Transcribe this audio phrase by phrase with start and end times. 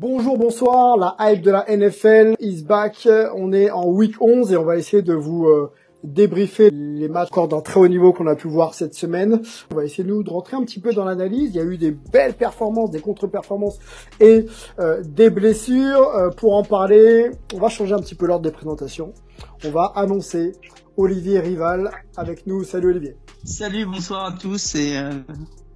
[0.00, 3.08] Bonjour, bonsoir, la hype de la NFL is back.
[3.34, 5.72] On est en week 11 et on va essayer de vous euh,
[6.04, 9.40] débriefer les matchs encore d'un très haut niveau qu'on a pu voir cette semaine.
[9.72, 11.48] On va essayer nous de rentrer un petit peu dans l'analyse.
[11.54, 13.78] Il y a eu des belles performances, des contre-performances
[14.20, 14.44] et
[14.80, 16.10] euh, des blessures.
[16.14, 19.14] Euh, pour en parler, on va changer un petit peu l'ordre des présentations.
[19.64, 20.52] On va annoncer
[20.98, 22.64] Olivier Rival avec nous.
[22.64, 23.16] Salut Olivier.
[23.44, 25.10] Salut, bonsoir à tous et euh,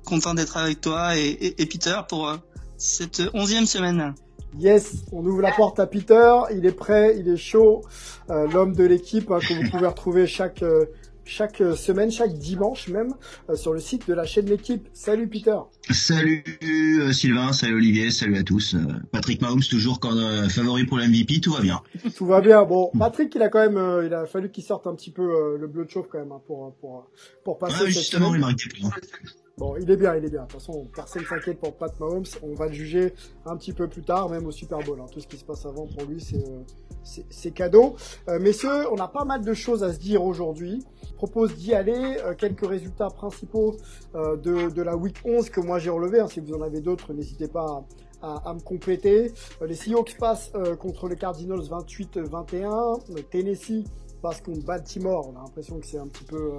[0.05, 2.37] content d'être avec toi et, et- et Peter pour euh,
[2.81, 4.14] cette onzième semaine.
[4.59, 6.33] Yes, on ouvre la porte à Peter.
[6.56, 7.83] Il est prêt, il est chaud.
[8.31, 10.87] Euh, L'homme de l'équipe hein, que vous pouvez retrouver chaque euh,
[11.25, 13.14] chaque semaine, chaque dimanche même,
[13.48, 14.89] euh, sur le site de la chaîne L'équipe.
[14.92, 15.56] Salut Peter.
[15.91, 18.75] Salut euh, Sylvain, salut Olivier, salut à tous.
[18.75, 18.78] Euh,
[19.12, 21.83] Patrick Mahomes toujours quand euh, favori pour l'MVP, tout va bien.
[22.17, 22.65] Tout va bien.
[22.65, 25.22] Bon, Patrick, il a quand même, euh, il a fallu qu'il sorte un petit peu
[25.22, 27.09] euh, le bleu de chauffe quand même hein, pour pour
[27.44, 28.41] pour passer Ouais, cette justement, semaine.
[28.41, 28.91] il marque des points.
[29.61, 30.44] Bon, il est bien, il est bien.
[30.44, 32.25] De toute façon, personne s'inquiète pour Pat Mahomes.
[32.42, 33.12] On va le juger
[33.44, 34.98] un petit peu plus tard, même au Super Bowl.
[35.03, 35.06] hein.
[35.12, 36.61] Tout ce qui se passe avant pour lui, c'est euh,
[37.05, 37.94] c'est- c'est cadeau.
[38.28, 40.83] Euh, messieurs, on a pas mal de choses à se dire aujourd'hui.
[41.06, 42.16] Je propose d'y aller.
[42.25, 43.77] Euh, quelques résultats principaux
[44.14, 46.20] euh, de, de la Week 11 que moi j'ai relevé.
[46.20, 46.28] hein.
[46.28, 47.84] Si vous en avez d'autres, n'hésitez pas
[48.22, 49.31] à, à- me compléter.
[49.60, 52.98] Euh, les Seahawks passent euh, contre les Cardinals 28-21.
[53.10, 53.84] Euh, Tennessee
[54.22, 55.31] passe contre Baltimore.
[55.34, 56.53] On a l'impression que c'est un petit peu...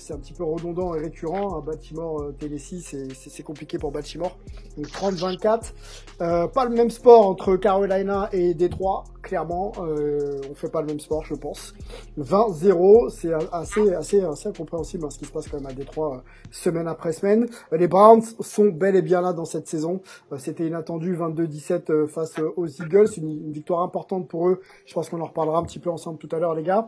[0.00, 1.56] c'est un petit peu redondant et récurrent.
[1.56, 1.62] hein.
[1.64, 4.36] Baltimore, euh, Tennessee, c'est- compliqué pour Baltimore.
[4.76, 5.74] Donc 30-24.
[6.20, 9.72] Euh, pas le même sport entre Carolina et Détroit, clairement.
[9.78, 11.74] Euh, on fait pas le même sport, je pense.
[12.18, 16.16] 20-0, c'est assez, assez, assez incompréhensible hein, ce qui se passe quand même à Détroit
[16.16, 17.46] euh, semaine après semaine.
[17.72, 20.00] Les Browns sont bel et bien là dans cette saison.
[20.36, 24.60] C'était inattendu 22-17 euh, face aux Eagles, une, une victoire importante pour eux.
[24.86, 26.86] Je pense qu'on en reparlera un petit peu ensemble tout à l'heure, les gars.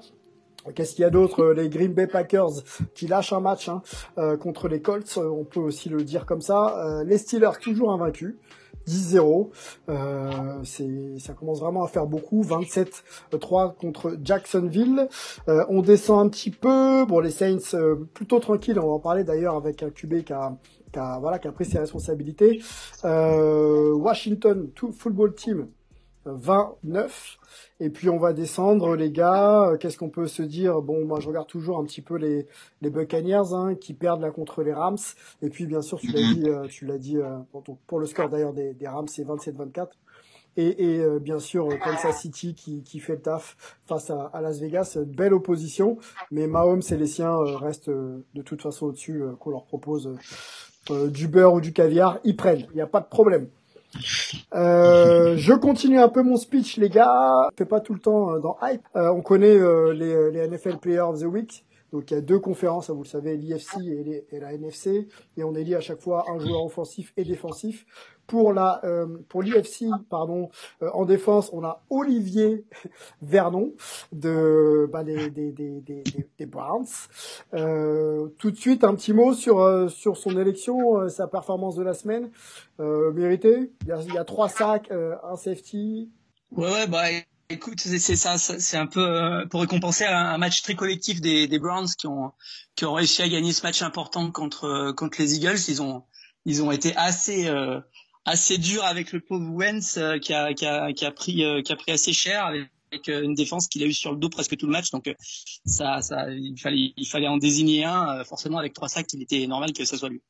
[0.75, 2.63] Qu'est-ce qu'il y a d'autre Euh, Les Green Bay Packers
[2.95, 3.83] qui lâchent un match hein,
[4.19, 7.03] euh, contre les Colts, euh, on peut aussi le dire comme ça.
[7.05, 8.35] Les Steelers toujours invaincus.
[8.87, 9.51] 10-0,
[9.91, 10.65] euh,
[11.19, 12.43] ça commence vraiment à faire beaucoup.
[12.43, 15.09] 27-3 contre Jacksonville.
[15.47, 17.05] On descend un petit peu.
[17.07, 17.77] Bon, les Saints
[18.13, 18.81] plutôt tranquilles.
[18.81, 20.59] On va en parler d'ailleurs avec un QB qui a,
[21.21, 22.61] voilà, qui a pris ses responsabilités.
[23.05, 24.69] Washington
[24.99, 25.69] Football Team
[26.25, 27.39] 29.
[27.81, 29.71] Et puis on va descendre, les gars.
[29.71, 30.81] Euh, Qu'est-ce qu'on peut se dire?
[30.83, 32.47] Bon, moi je regarde toujours un petit peu les,
[32.81, 34.99] les Buccaneers hein, qui perdent là contre les Rams.
[35.43, 36.35] Et puis bien sûr, tu l'as Mhm.
[36.35, 37.39] dit, euh, tu l'as dit euh,
[37.87, 39.89] pour, le score d'ailleurs des, des Rams, c'est 27-24.
[40.59, 43.57] Et, et bien sûr Kansas City qui, qui fait le taf
[43.87, 45.97] face à, à Las Vegas, belle opposition.
[46.31, 50.11] Mais Mahomes et les siens restent de toute façon au-dessus, qu'on leur propose
[51.09, 52.67] du beurre ou du caviar, ils prennent.
[52.73, 53.49] Il n'y a pas de problème.
[54.55, 57.33] Euh, je continue un peu mon speech, les gars.
[57.53, 58.83] Je fais pas tout le temps euh, dans hype.
[58.97, 61.65] Euh, on connaît euh, les, les NFL Player of the Week.
[61.93, 63.77] Donc il y a deux conférences, hein, vous le savez, l'IFC
[64.31, 67.85] et, la NFC, et on élit à chaque fois un joueur offensif et défensif.
[68.27, 70.49] Pour la euh, pour l'IFC, pardon,
[70.83, 72.65] euh, en défense, on a Olivier
[73.21, 73.75] Vernon
[74.13, 75.83] de bah, des, des, des,
[76.39, 76.87] des, Browns.
[77.53, 81.75] Euh, tout de suite, un petit mot sur euh, sur son élection, euh, sa performance
[81.75, 82.31] de la semaine.
[82.81, 83.73] Euh, mérité.
[83.83, 86.11] Il y a, il y a trois sacs, un safety.
[86.53, 87.03] Ouais, ouais, bah
[87.53, 91.59] écoute, c'est ça, c'est un peu euh, pour récompenser un, match très collectif des, des
[91.59, 92.33] Browns qui ont
[92.75, 95.59] qui ont réussi à gagner ce match important contre euh, contre les Eagles.
[95.69, 96.05] Ils ont
[96.45, 97.81] ils ont été assez euh,
[98.25, 101.63] assez durs avec le pauvre Wentz euh, qui a qui a qui a pris euh,
[101.63, 104.19] qui a pris assez cher avec avec, euh, une défense qu'il a eu sur le
[104.19, 104.91] dos presque tout le match.
[104.91, 105.15] Donc
[105.65, 108.25] ça ça il fallait il fallait en désigner un.
[108.25, 110.21] Forcément avec trois sacs, il était normal que ça soit lui.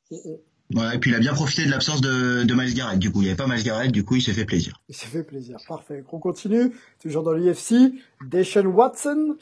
[0.71, 2.97] Et puis il a bien profité de l'absence de, de Miles Garrett.
[2.97, 4.81] Du coup, il n'y avait pas Miles Garrett, du coup, il s'est fait plaisir.
[4.89, 5.57] Il s'est fait plaisir.
[5.67, 6.03] Parfait.
[6.11, 6.71] On continue.
[6.99, 7.93] Toujours dans l'UFC.
[8.25, 9.35] Deshaun Watson,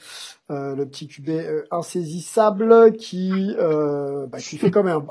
[0.50, 5.02] euh, le petit QB euh, insaisissable qui, euh, bah, qui fait quand même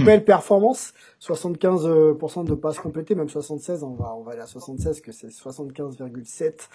[0.00, 0.92] une belle performance.
[1.22, 3.84] 75% de passes complétées, même 76.
[3.84, 6.68] On va, on va aller à 76, que c'est 75,7.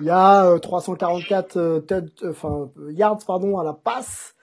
[0.00, 1.80] Il y a 344 euh,
[2.28, 4.34] enfin, yards pardon, à la passe.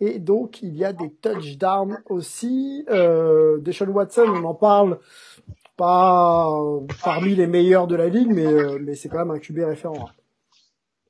[0.00, 2.84] Et donc, il y a des touchdowns aussi.
[2.90, 4.98] Euh, Deshaun Watson, on en parle
[5.80, 6.46] pas
[7.02, 10.10] parmi les meilleurs de la ligue, mais, euh, c'est quand même un QB référent.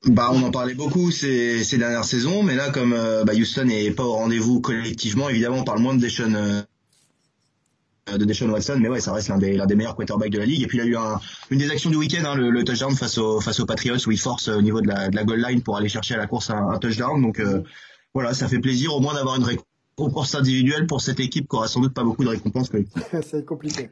[0.05, 3.91] Bah, on en parlait beaucoup ces, dernières saisons, mais là, comme euh, bah, Houston n'est
[3.91, 6.61] pas au rendez-vous collectivement, évidemment, on parle moins de Deshaun, euh,
[8.17, 10.63] de Deshaun Watson, mais ouais, ça reste l'un des, des meilleurs quarterbacks de la ligue.
[10.63, 13.17] Et puis il a eu un, une des actions du week-end, hein, le, touchdown face
[13.17, 15.61] aux, face aux Patriots, où il force au niveau de la, de la goal line
[15.61, 17.21] pour aller chercher à la course un, un touchdown.
[17.21, 17.41] Donc
[18.13, 21.67] voilà, ça fait plaisir au moins d'avoir une récompense individuelle pour cette équipe qui aura
[21.67, 23.03] sans doute pas beaucoup de récompenses collectives.
[23.29, 23.89] c'est compliqué.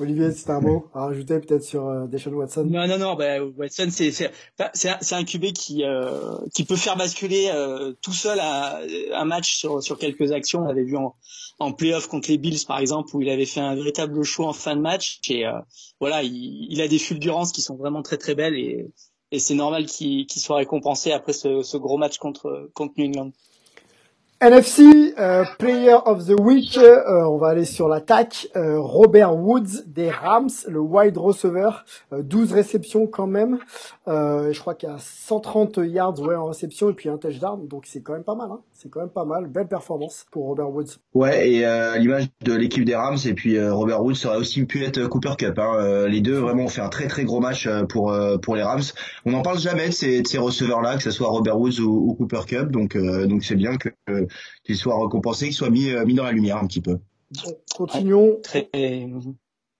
[0.00, 2.64] Olivier, c'est un mot à rajouter peut-être sur euh, Deshaun Watson?
[2.70, 3.16] Non, non, non.
[3.16, 4.30] Bah, Watson, c'est c'est
[4.72, 8.78] c'est un, QB qui euh, qui peut faire basculer euh, tout seul un,
[9.12, 10.60] un match sur sur quelques actions.
[10.60, 11.16] On l'avait vu en
[11.58, 14.52] en playoff contre les Bills par exemple où il avait fait un véritable show en
[14.52, 15.58] fin de match et euh,
[16.00, 18.86] voilà, il, il a des fulgurances qui sont vraiment très très belles et
[19.30, 23.30] et c'est normal qu'il soit récompensé après ce, ce, gros match contre, contre New England.
[24.40, 28.46] NFC euh, Player of the Week, euh, on va aller sur l'attaque.
[28.54, 31.70] Euh, Robert Woods des Rams, le wide receiver,
[32.12, 33.58] 12 réceptions quand même.
[34.06, 37.86] je crois qu'il y a 130 yards ouais, en réception et puis un touchdown, donc
[37.86, 38.50] c'est quand même pas mal.
[38.52, 38.60] Hein.
[38.80, 40.98] C'est quand même pas mal, belle performance pour Robert Woods.
[41.12, 44.84] Ouais, et à l'image de l'équipe des Rams, et puis Robert Woods aurait aussi pu
[44.84, 45.58] être Cooper Cup.
[45.58, 46.06] Hein.
[46.06, 48.82] les deux vraiment ont fait un très très gros match pour pour les Rams.
[49.24, 51.80] On n'en parle jamais de ces, de ces receveurs là, que ce soit Robert Woods
[51.80, 53.90] ou, ou Cooper Cup, donc donc c'est bien que
[54.64, 56.98] qu'il soit récompensé, qu'il soit mis, euh, mis dans la lumière un petit peu.
[57.74, 58.38] Continuons.
[58.42, 58.68] Très...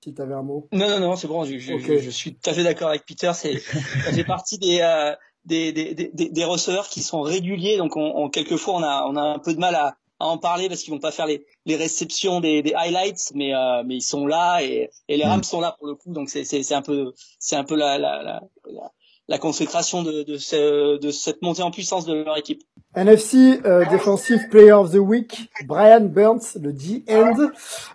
[0.04, 0.68] Si tu avais un mot.
[0.72, 3.32] Non, non, non, c'est bon, je, je, je, suis tout à fait d'accord avec Peter.
[3.34, 5.12] C'est, ça fait partie des, euh,
[5.48, 7.78] des, des, des, des, receveurs qui sont réguliers.
[7.78, 10.38] Donc, on, on, quelquefois, on a, on a un peu de mal à, à en
[10.38, 13.96] parler parce qu'ils vont pas faire les, les réceptions des, des highlights, mais, euh, mais
[13.96, 15.44] ils sont là et, et les Rams mm.
[15.44, 16.12] sont là pour le coup.
[16.12, 18.42] Donc, c'est, c'est, c'est un peu, c'est un peu la, la, la,
[19.28, 22.62] la consécration de, de, ce, de cette montée en puissance de leur équipe.
[22.96, 27.50] NFC euh, Defensive Player of the Week, Brian Burns, le D-end,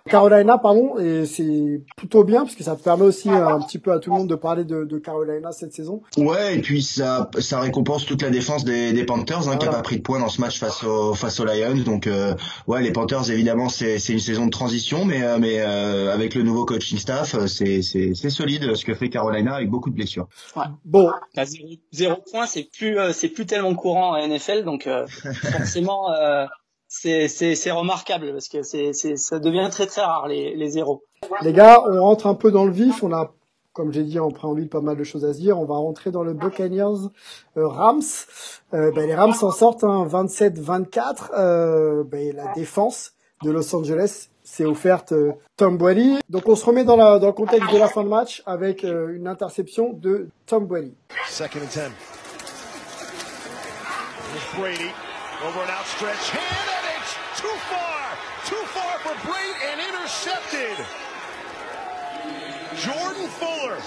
[0.08, 3.98] Carolina, pardon, et c'est plutôt bien parce que ça permet aussi un petit peu à
[3.98, 6.02] tout le monde de parler de, de Carolina cette saison.
[6.16, 9.70] Ouais, et puis ça, ça récompense toute la défense des, des Panthers hein, qui a
[9.70, 11.82] pas pris de points dans ce match face aux face aux Lions.
[11.84, 12.34] Donc euh,
[12.68, 16.44] ouais, les Panthers évidemment c'est une saison de transition, mais euh, mais euh, avec le
[16.44, 17.82] nouveau coaching staff, c'est
[18.30, 20.28] solide ce que fait Carolina avec beaucoup de blessures.
[20.56, 20.64] Ouais.
[20.84, 21.10] Bon,
[21.44, 25.06] zéro, zéro point, c'est plus c'est plus tellement courant en NFL, donc euh,
[25.52, 26.46] forcément euh,
[26.88, 31.02] c'est c'est remarquable parce que c'est c'est ça devient très très rare les les zéros.
[31.42, 33.02] Les gars, on rentre un peu dans le vif.
[33.02, 33.32] On a
[33.74, 35.58] comme j'ai dit en préambule, pas mal de choses à se dire.
[35.58, 37.08] On va rentrer dans le Buccaneers
[37.56, 38.02] euh, Rams.
[38.72, 41.30] Euh, ben, les Rams s'en sortent hein, 27-24.
[41.36, 45.14] Euh, ben, la défense de Los Angeles s'est offerte
[45.56, 46.18] Tom Brady.
[46.28, 49.92] Donc on se remet dans, le contexte de la fin de match avec une interception
[49.92, 50.94] de Tom Brady.
[51.26, 51.92] Second and ten.
[54.56, 54.90] Brady
[55.44, 60.78] over an outstretched hand, and it's too far, too far for Brady and intercepted.
[62.78, 63.78] Jordan Fuller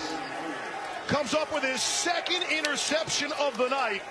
[1.08, 4.02] comes up with his second interception of the night.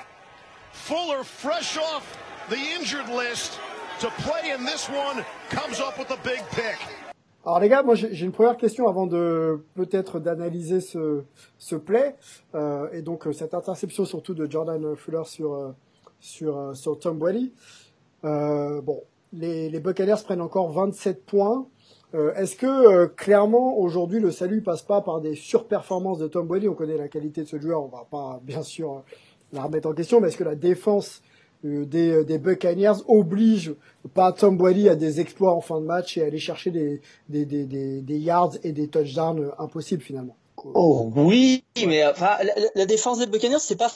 [0.72, 2.04] Fuller, fresh off
[2.48, 3.58] the injured list
[4.00, 6.78] to play in this one, comes up with a big pick.
[7.44, 11.22] Alors les gars, moi j'ai une première question avant de peut-être d'analyser ce,
[11.58, 12.16] ce play
[12.54, 15.72] euh, et donc cette interception surtout de Jordan Fuller sur euh,
[16.20, 17.52] sur, euh, sur Tom Brady.
[18.24, 21.66] Euh, bon, les, les Buccaneers prennent encore 27 points.
[22.14, 26.68] Euh, est-ce que clairement aujourd'hui le salut passe pas par des surperformances de Tom Brady?
[26.68, 29.02] On connaît la qualité de ce joueur, on va pas bien sûr
[29.52, 31.22] la remettre en question, mais est-ce que la défense
[31.62, 33.74] des, des Buccaneers oblige
[34.14, 37.00] pas Tom Brady à des exploits en fin de match et à aller chercher des,
[37.28, 37.64] des, des,
[38.02, 40.36] des, yards et des touchdowns impossibles finalement
[40.74, 43.92] Oh oui, mais enfin, la, la défense des Buccaneers c'est pas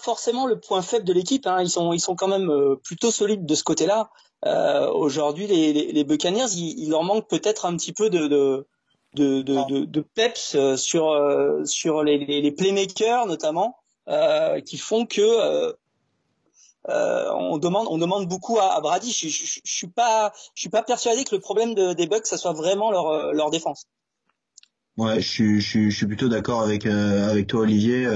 [0.00, 1.46] forcément le point faible de l'équipe.
[1.46, 1.58] Hein.
[1.60, 4.10] Ils sont ils sont quand même euh, plutôt solides de ce côté-là.
[4.46, 8.66] Euh, Aujourd'hui, les, les, les, Buccaneers, il, leur manque peut-être un petit peu de de,
[9.14, 13.76] de, de, de peps euh, sur euh, sur les, les, playmakers notamment,
[14.08, 15.72] euh, qui font que euh,
[16.88, 19.12] on demande on demande beaucoup à, à Brady.
[19.12, 22.52] Je, suis pas je suis pas persuadé que le problème de, des Bucks ça soit
[22.52, 23.86] vraiment leur leur défense.
[25.00, 28.06] Ouais, je suis, je je suis plutôt d'accord avec avec toi Olivier.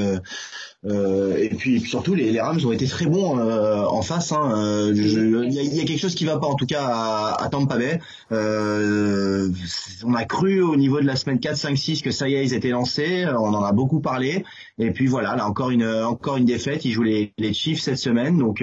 [0.86, 4.32] Euh, et, puis, surtout, les, les, Rams ont été très bons euh, en face.
[4.32, 4.52] Hein.
[4.56, 7.42] Euh, il y, a, y, a, quelque chose qui va pas, en tout cas, à,
[7.42, 8.00] à Tampa Bay.
[8.32, 9.48] Euh,
[10.04, 12.44] on a cru au niveau de la semaine 4, 5, 6 que ça y est,
[12.44, 13.24] ils étaient lancés.
[13.26, 14.44] On en a beaucoup parlé.
[14.78, 16.84] Et puis voilà, là encore une encore une défaite.
[16.84, 18.62] Ils jouent les, les Chiefs cette semaine, donc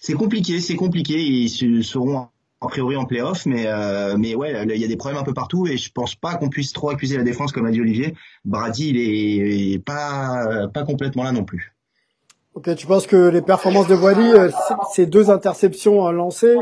[0.00, 1.20] c'est compliqué, c'est compliqué.
[1.20, 2.28] Ils seront
[2.60, 5.32] a priori en playoff, mais euh, mais ouais, il y a des problèmes un peu
[5.32, 8.14] partout et je pense pas qu'on puisse trop accuser la défense comme a dit Olivier.
[8.44, 11.74] Brady, il est, pas pas complètement là non plus.
[12.54, 14.50] Ok, tu penses que les performances de Brady, euh,
[14.92, 16.56] ces deux interceptions lancées,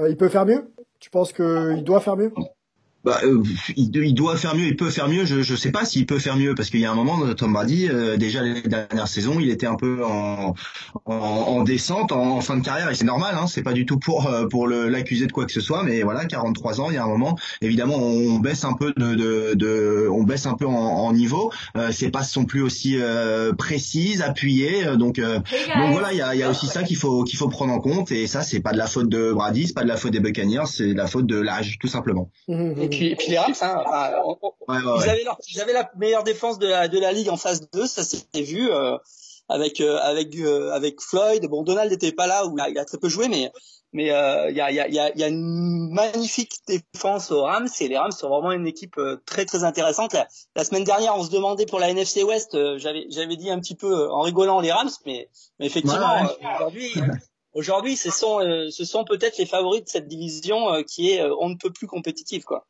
[0.00, 0.72] euh, il peut faire mieux?
[0.98, 2.32] Tu penses qu'il doit faire mieux?
[3.02, 3.42] Bah, euh,
[3.76, 5.24] il, doit faire mieux, il peut faire mieux.
[5.24, 7.54] Je je sais pas s'il peut faire mieux parce qu'il y a un moment, Tom
[7.54, 10.54] Brady, euh, déjà les dernières saisons, il était un peu en,
[11.06, 13.36] en, en descente, en, fin de carrière et c'est normal.
[13.40, 16.02] Hein, c'est pas du tout pour euh, pour l'accuser de quoi que ce soit, mais
[16.02, 19.54] voilà, 43 ans, il y a un moment, évidemment, on baisse un peu de, de,
[19.54, 21.50] de on baisse un peu en, en niveau.
[21.76, 22.98] Euh, ses passes sont plus aussi
[23.56, 24.84] précises, appuyées.
[24.96, 27.48] Donc donc voilà, il y a, il y a aussi ça qu'il faut qu'il faut
[27.48, 29.88] prendre en compte et ça c'est pas de la faute de Brady, c'est pas de
[29.88, 32.30] la faute des Buccaneers, c'est de la faute de l'âge tout simplement.
[32.48, 33.84] Mmh, mmh, puis, puis les Rams, hein,
[34.68, 37.68] ils, Avaient leur, ils, avaient la meilleure défense de la, de la ligue en phase
[37.72, 38.96] 2, ça s'est vu euh,
[39.48, 41.46] avec euh, avec euh, avec Floyd.
[41.46, 43.50] Bon, Donald n'était pas là, où il a, très peu joué, mais
[43.92, 47.98] mais il y, a, y, a, y a une magnifique défense aux Rams et les
[47.98, 50.14] Rams sont vraiment une équipe très très intéressante.
[50.54, 53.74] La, semaine dernière, on se demandait pour la NFC West, j'avais j'avais dit un petit
[53.74, 55.28] peu en rigolant les Rams, mais,
[55.58, 56.22] mais effectivement
[56.56, 56.92] aujourd'hui
[57.52, 58.40] aujourd'hui, ce sont,
[58.70, 62.44] ce sont peut-être les favoris de cette division qui est on ne peut plus compétitive,
[62.44, 62.66] quoi.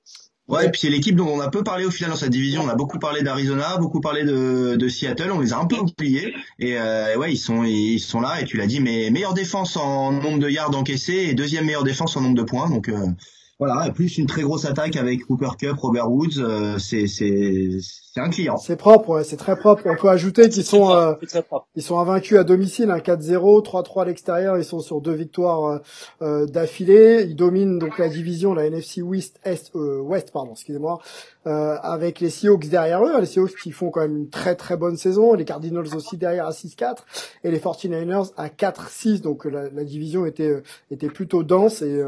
[0.51, 2.63] Ouais, et puis c'est l'équipe dont on a peu parlé au final dans cette division.
[2.63, 5.31] On a beaucoup parlé d'Arizona, beaucoup parlé de, de, Seattle.
[5.31, 6.35] On les a un peu oubliés.
[6.59, 8.41] Et euh, ouais, ils sont ils sont là.
[8.41, 11.85] Et tu l'as dit, mais meilleure défense en nombre de yards encaissés et deuxième meilleure
[11.85, 12.69] défense en nombre de points.
[12.69, 13.07] Donc euh,
[13.61, 17.69] voilà, plus une très grosse attaque avec Cooper Cup, Robert Woods, euh, c'est c'est
[18.13, 18.57] c'est un client.
[18.57, 19.83] C'est propre, ouais, c'est très propre.
[19.87, 21.15] On peut ajouter qu'ils sont euh,
[21.77, 24.59] ils sont invaincus à domicile, un 4-0, 3-3 à l'extérieur.
[24.59, 25.79] Ils sont sur deux victoires euh,
[26.23, 27.25] euh, d'affilée.
[27.29, 30.99] Ils dominent donc la division, la NFC West, Est, West, pardon, excusez-moi,
[31.45, 33.21] avec les Seahawks derrière eux.
[33.21, 35.35] Les Seahawks qui font quand même une très très bonne saison.
[35.35, 36.97] Les Cardinals aussi derrière à 6-4
[37.45, 39.21] et les 49ers à 4-6.
[39.21, 42.03] Donc la, la, division était était plutôt dense et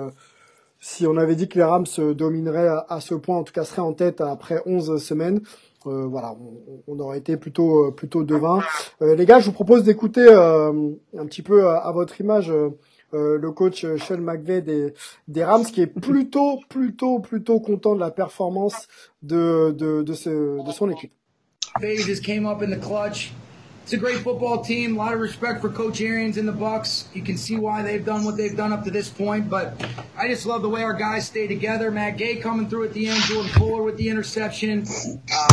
[0.83, 3.83] si on avait dit que les Rams domineraient à, ce point, en tout cas seraient
[3.83, 5.41] en tête après 11 semaines,
[5.87, 6.35] euh, voilà,
[6.89, 8.61] on, aurait été plutôt euh, plutôt devin.
[9.01, 12.53] Euh, les gars, je vous propose d'écouter un petit peu à, votre image
[13.12, 14.93] le coach Sean McVay des,
[15.29, 18.89] des Rams, qui est plutôt plutôt plutôt content de la performance
[19.23, 21.12] de de, de, ce, de son équipe.
[22.25, 23.33] came up in the clutch.
[23.83, 24.95] It's a great football team.
[24.95, 27.09] A lot of respect for Coach Arians and the Bucks.
[27.15, 29.51] You can see why they've done what they've done up to this point.
[29.51, 29.85] But
[30.17, 31.91] I just love the way our guys stay together.
[31.91, 34.87] Matt Gay coming through at the end, Jordan Fuller with the interception.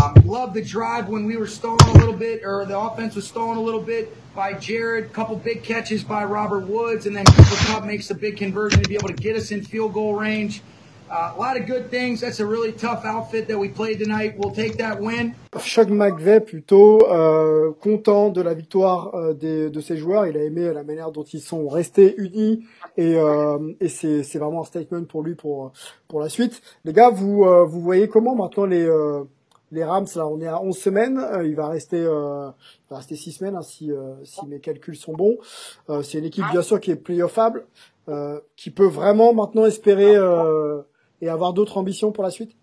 [0.04, 3.28] Um, love the drive when we were stalling a little bit, or the offense was
[3.28, 5.12] stalling a little bit by Jared.
[5.12, 8.88] Couple big catches by Robert Woods, and then Cooper Cup makes a big conversion to
[8.88, 10.62] be able to get us in field goal range.
[11.12, 12.22] Uh, a lot of good things.
[12.22, 14.36] That's a really tough outfit that we played tonight.
[14.38, 15.34] We'll take that win.
[15.60, 20.28] Chuck McVeigh plutôt euh, content de la victoire euh, des, de ses joueurs.
[20.28, 22.64] Il a aimé la manière dont ils sont restés unis
[22.96, 25.72] et, euh, et c'est, c'est vraiment un statement pour lui pour
[26.08, 26.62] pour la suite.
[26.86, 29.24] Les gars, vous euh, vous voyez comment maintenant les euh,
[29.72, 31.28] les Rams là, on est à 11 semaines.
[31.44, 32.06] il va rester il
[32.90, 33.92] va rester 6 semaines hein, si
[34.24, 35.38] si mes calculs sont bons.
[36.04, 37.66] c'est une équipe bien sûr qui est playoffable,
[38.56, 40.16] qui peut vraiment maintenant espérer
[41.22, 42.56] et avoir d'autres ambitions pour la suite?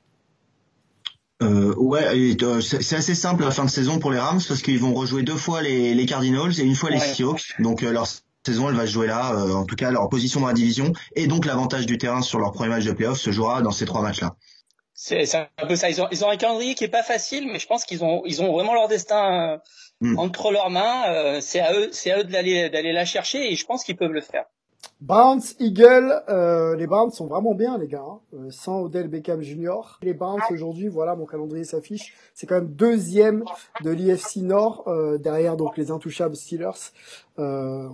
[1.42, 4.78] Euh, ouais, euh, c'est assez simple la fin de saison pour les Rams parce qu'ils
[4.78, 7.54] vont rejouer deux fois les, les Cardinals et une fois les Seahawks.
[7.58, 8.06] Donc euh, leur
[8.46, 9.34] saison, elle va se jouer là.
[9.34, 12.38] Euh, en tout cas, leur position dans la division et donc l'avantage du terrain sur
[12.38, 14.34] leur premier match de playoff se jouera dans ces trois matchs-là.
[14.94, 15.90] C'est un peu ça.
[15.90, 18.22] Ils ont, ils ont un calendrier qui est pas facile, mais je pense qu'ils ont,
[18.24, 19.60] ils ont vraiment leur destin
[20.00, 20.18] hmm.
[20.18, 21.38] entre leurs mains.
[21.42, 24.12] c'est à eux, c'est à eux d'aller, d'aller la chercher et je pense qu'ils peuvent
[24.12, 24.46] le faire.
[25.00, 28.18] Browns, Eagle, euh, les Browns sont vraiment bien les gars, hein.
[28.34, 29.98] euh, sans Odell Beckham Jr.
[30.02, 33.44] Les Browns aujourd'hui, voilà mon calendrier s'affiche, c'est quand même deuxième
[33.84, 36.92] de l'IFC Nord, euh, derrière donc les intouchables Steelers.
[37.38, 37.88] Euh,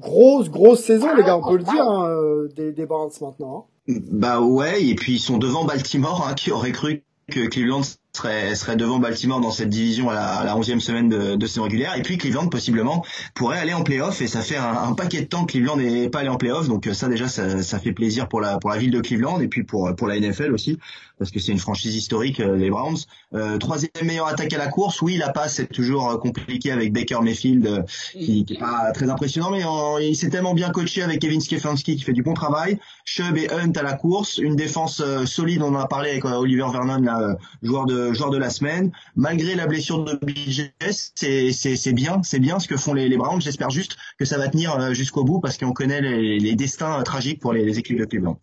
[0.00, 3.68] grosse grosse saison les gars, on peut le dire hein, euh, des, des maintenant.
[3.88, 3.94] Hein.
[4.10, 7.82] Bah ouais, et puis ils sont devant Baltimore, hein, qui aurait cru que Cleveland
[8.16, 11.46] serait, serait devant Baltimore dans cette division à la, à la 11e semaine de, de
[11.46, 11.96] saison régulière.
[11.96, 13.04] Et puis Cleveland, possiblement,
[13.34, 14.20] pourrait aller en playoff.
[14.22, 16.68] Et ça fait un, un paquet de temps que Cleveland n'est pas allé en playoff.
[16.68, 19.48] Donc ça, déjà, ça, ça, fait plaisir pour la, pour la ville de Cleveland et
[19.48, 20.78] puis pour, pour la NFL aussi,
[21.18, 22.98] parce que c'est une franchise historique, euh, les Browns.
[23.34, 25.02] Euh, troisième meilleure attaque à la course.
[25.02, 28.92] Oui, la passe, c'est toujours euh, compliqué avec Baker Mayfield, euh, qui, qui est pas
[28.92, 29.62] très impressionnant, mais
[30.06, 32.78] il s'est tellement bien coaché avec Kevin Stefanski qui fait du bon travail.
[33.04, 34.38] Chubb et Hunt à la course.
[34.38, 38.38] Une défense solide, on en a parlé avec Oliver Vernon, là, joueur de joueur de
[38.38, 38.92] la semaine.
[39.16, 40.72] Malgré la blessure de BJ,
[41.14, 43.40] c'est c'est bien, c'est bien ce que font les, les Browns.
[43.40, 47.40] J'espère juste que ça va tenir jusqu'au bout parce qu'on connaît les, les destins tragiques
[47.40, 48.38] pour les, les équipes de Cleveland.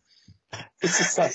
[0.83, 1.29] C'est ça.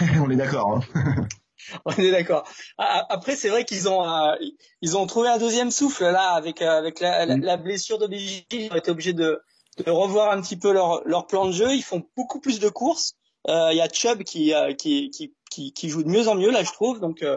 [0.20, 0.80] On est d'accord.
[0.96, 1.26] Hein.
[1.84, 2.48] On est d'accord.
[2.78, 4.34] Après, c'est vrai qu'ils ont euh,
[4.80, 7.62] ils ont trouvé un deuxième souffle là avec euh, avec la, la, mm.
[7.62, 8.46] blessure de BJ.
[8.52, 9.40] Ils ont été obligés de,
[9.84, 11.74] de revoir un petit peu leur leur plan de jeu.
[11.74, 13.14] Ils font beaucoup plus de courses.
[13.48, 16.50] Euh, il y a Chubb qui, qui, qui qui, qui joue de mieux en mieux
[16.50, 17.00] là, je trouve.
[17.00, 17.36] Donc euh,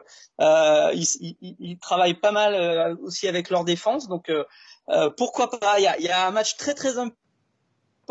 [0.93, 4.07] ils, ils, ils, travaillent pas mal aussi avec leur défense.
[4.07, 4.31] Donc
[5.17, 5.79] pourquoi pas?
[5.79, 6.97] Il y a, y a un match très très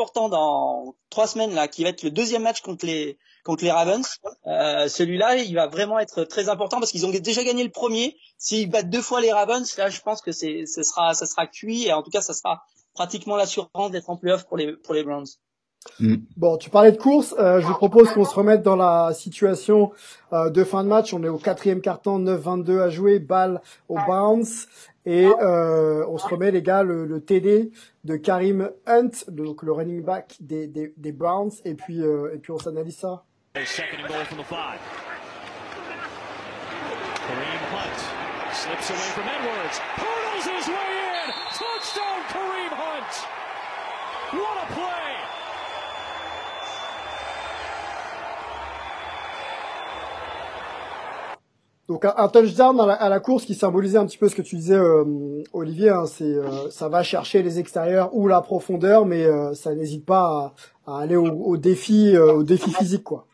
[0.01, 3.71] important dans trois semaines là, qui va être le deuxième match contre les contre les
[3.71, 4.07] Ravens.
[4.47, 8.17] Euh, celui-là, il va vraiment être très important parce qu'ils ont déjà gagné le premier.
[8.39, 11.47] S'ils battent deux fois les Ravens, là, je pense que c'est, ce sera, ça sera
[11.47, 12.65] cuit et en tout cas, ça sera
[12.95, 15.27] pratiquement l'assurance d'être en playoff pour les pour les Browns.
[15.99, 16.17] Mm.
[16.37, 17.35] Bon, tu parlais de course.
[17.39, 19.93] Euh, je vous propose qu'on se remette dans la situation
[20.33, 21.15] euh, de fin de match.
[21.15, 24.67] On est au quatrième carton, 9-22 à jouer, balle au bounce.
[25.07, 27.73] Et euh, on se remet, les gars, le, le, TD
[28.05, 31.53] de Karim Hunt, donc le running back des, des, des Browns.
[31.65, 33.25] Et puis, euh, et puis on s'analyse ça.
[33.65, 34.79] Second and goal from the five.
[37.27, 38.01] Kareem Hunt
[38.53, 41.33] slips away from Edwards, hurdles his way in.
[41.57, 43.27] Touchdown, Kareem Hunt.
[44.33, 45.01] What a play!
[51.91, 54.43] Donc un, touchdown à la, à la, course qui symbolisait un petit peu ce que
[54.43, 55.89] tu disais, euh, Olivier.
[55.89, 60.07] Hein, c'est euh, ça va chercher les extérieurs ou la profondeur, mais euh, ça n'hésite
[60.07, 60.55] pas
[60.87, 63.27] à, à aller au, au défi, euh, au défi physique, quoi.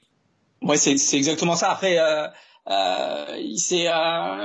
[0.62, 1.70] Ouais, c'est c'est exactement ça.
[1.70, 2.28] Après, euh,
[2.68, 3.26] euh,
[3.58, 3.88] c'est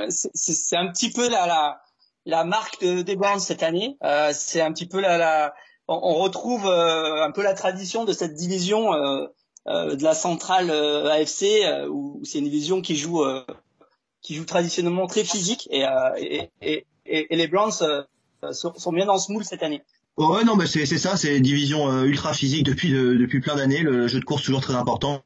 [0.10, 1.82] c'est un petit peu la la,
[2.26, 3.98] la marque de, des Browns cette année.
[4.34, 5.54] C'est un petit peu la, la
[5.88, 11.46] on, on retrouve un peu la tradition de cette division de la centrale AFC
[11.90, 13.24] où c'est une division qui joue
[14.22, 15.86] qui joue traditionnellement très physique et
[16.20, 17.72] et, et, et, les Browns
[18.52, 19.82] sont, sont bien dans ce moule cette année.
[20.18, 23.82] Ouais, non, mais c'est c'est ça, c'est division ultra physique depuis depuis plein d'années.
[23.82, 25.24] Le jeu de course toujours très important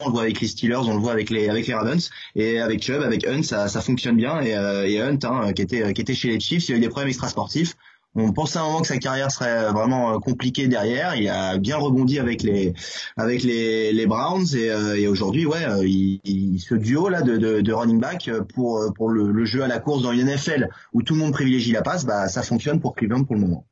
[0.00, 2.60] on le voit avec les Steelers, on le voit avec les avec les Ravens et
[2.60, 5.92] avec Chubb, avec Hunt, ça, ça fonctionne bien et, euh, et Hunt hein, qui était
[5.92, 7.74] qui était chez les Chiefs, il a eu des problèmes extrasportifs.
[8.16, 11.16] On pensait à un moment que sa carrière serait vraiment compliquée derrière.
[11.16, 12.72] Il a bien rebondi avec les
[13.16, 17.36] avec les, les Browns et, euh, et aujourd'hui, ouais, euh, il, ce duo là de,
[17.36, 20.68] de, de, running back pour pour le, le, jeu à la course dans une NFL
[20.92, 23.64] où tout le monde privilégie la passe, bah ça fonctionne pour Cleveland pour le moment.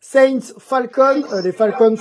[0.00, 1.96] Saints Falcons, les Falcons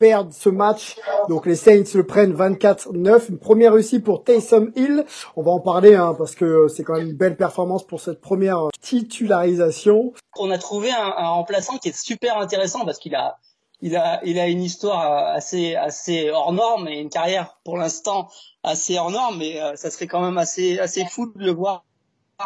[0.00, 0.96] perdent ce match.
[1.28, 3.28] Donc les Saints le prennent 24-9.
[3.28, 5.04] Une première réussite pour Taysom Hill.
[5.36, 8.20] On va en parler hein, parce que c'est quand même une belle performance pour cette
[8.20, 10.12] première titularisation.
[10.38, 13.36] On a trouvé un, un remplaçant qui est super intéressant parce qu'il a
[13.82, 18.28] il a, il a une histoire assez, assez hors norme et une carrière pour l'instant
[18.62, 21.84] assez hors norme, mais euh, ça serait quand même assez, assez fou de le voir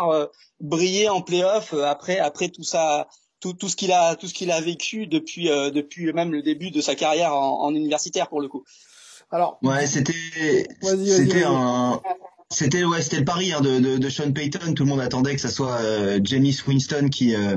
[0.00, 0.26] euh,
[0.61, 3.09] briller en playoff euh, après, après tout ça,
[3.44, 6.40] tout, tout ce qu'il a tout ce qu'il a vécu depuis euh, depuis même le
[6.40, 8.64] début de sa carrière en, en universitaire pour le coup.
[9.30, 10.14] Alors ouais c'était
[10.80, 12.00] c'était un
[12.50, 15.35] c'était ouais c'était le pari hein, de, de, de, Sean Payton tout le monde attendait
[15.35, 17.57] que ça soit euh, James Winston qui euh,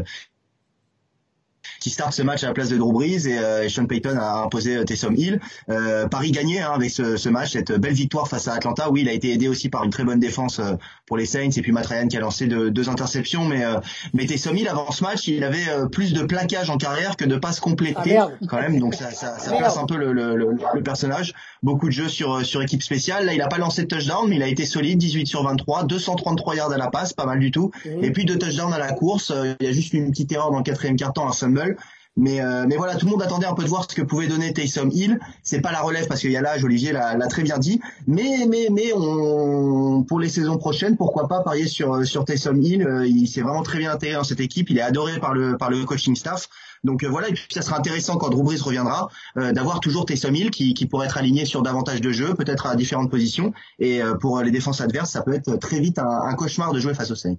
[1.88, 4.44] qui start ce match à la place de Drew Brees et, euh, Sean Payton a
[4.44, 5.40] imposé euh, Taysom Hill.
[5.70, 8.90] Euh, Paris gagnait hein, avec ce, ce, match, cette belle victoire face à Atlanta.
[8.92, 10.74] Oui, il a été aidé aussi par une très bonne défense euh,
[11.06, 13.46] pour les Saints et puis Matt Ryan qui a lancé de, deux interceptions.
[13.46, 13.76] Mais, euh,
[14.14, 17.38] mais Taysom Hill avant ce match, il avait plus de plaquages en carrière que de
[17.38, 18.80] passes complétées ah, quand même.
[18.80, 21.34] Donc ça, ça, ça place un peu le, le, le, personnage.
[21.64, 23.26] Beaucoup de jeux sur sur équipe spéciale.
[23.26, 25.86] Là, il a pas lancé de touchdown, mais il a été solide, 18 sur 23,
[25.86, 27.72] 233 yards à la passe, pas mal du tout.
[28.02, 29.32] Et puis deux touchdowns à la course.
[29.62, 31.77] Il y a juste une petite erreur dans le quatrième quart-temps, un fumble.
[32.18, 34.28] Mais, euh, mais voilà, tout le monde attendait un peu de voir ce que pouvait
[34.28, 35.20] donner Taysom Hill.
[35.44, 37.80] C'est pas la relève parce qu'il y a l'âge, Olivier l'a très bien dit.
[38.08, 42.86] Mais, mais, mais on, pour les saisons prochaines, pourquoi pas parier sur, sur Taysom Hill.
[42.86, 44.70] Euh, il s'est vraiment très bien intégré dans cette équipe.
[44.72, 46.50] Il est adoré par le, par le coaching staff.
[46.84, 50.34] Donc euh, voilà, et puis ça sera intéressant quand Drew Brees reviendra d'avoir toujours Taysom
[50.34, 53.54] Hill qui, qui pourrait être aligné sur davantage de jeux, peut-être à différentes positions.
[53.80, 57.12] Et pour les défenses adverses, ça peut être très vite un cauchemar de jouer face
[57.12, 57.38] aux Saints.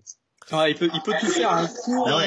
[0.51, 1.53] Il peut, il peut tout faire.
[1.53, 2.23] Un coup, ah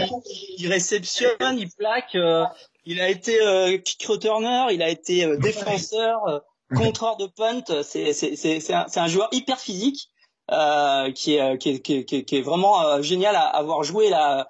[0.57, 2.15] il réceptionne, il plaque.
[2.15, 2.45] Euh,
[2.86, 6.39] il a été euh, kick returner, il a été euh, défenseur, euh,
[6.75, 7.63] contreur de punt.
[7.84, 10.10] C'est, c'est, c'est, c'est un, un, joueur hyper physique.
[10.49, 14.49] qui est, qui, est, qui, est, qui est vraiment génial à avoir joué là.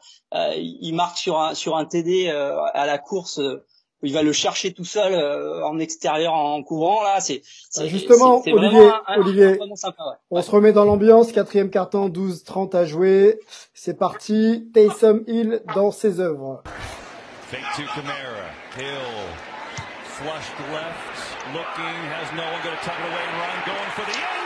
[0.56, 3.40] il marque sur un sur un TD à la course
[4.04, 7.42] il va le chercher tout seul euh, en extérieur en courant là c'est
[7.78, 9.60] bah, justement Olivier Olivier
[10.30, 13.40] on se remet dans l'ambiance quatrième carton 12 30 à jouer.
[13.74, 16.64] C'est parti Taysom Hill dans ses œuvres.
[17.50, 18.50] Fake to Camara.
[18.78, 19.28] Hill
[20.04, 24.06] flushed left looking has no one going to tuck it away and run going for
[24.06, 24.41] the end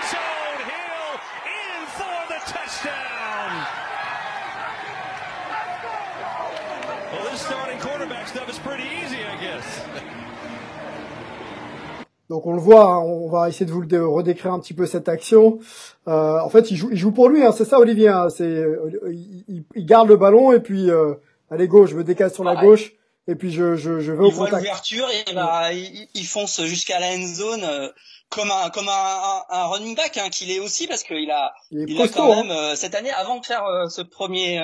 [12.29, 14.85] Donc on le voit, hein, on va essayer de vous le redécrire un petit peu
[14.85, 15.59] cette action.
[16.07, 18.09] Euh, en fait, il joue, il joue pour lui, hein, c'est ça Olivier.
[18.09, 21.13] Hein, c'est, euh, il, il, garde le ballon et puis euh,
[21.51, 22.93] allez gauche, je me décale sur la gauche
[23.27, 24.57] et puis je, je, je vais il au contact.
[24.57, 27.89] l'ouverture et bah, il, il, fonce jusqu'à la end zone euh,
[28.29, 31.89] comme un comme un, un, running back hein, qu'il est aussi parce qu'il a il,
[31.89, 32.71] il a quand même hein.
[32.71, 34.61] euh, cette année avant de faire ce premier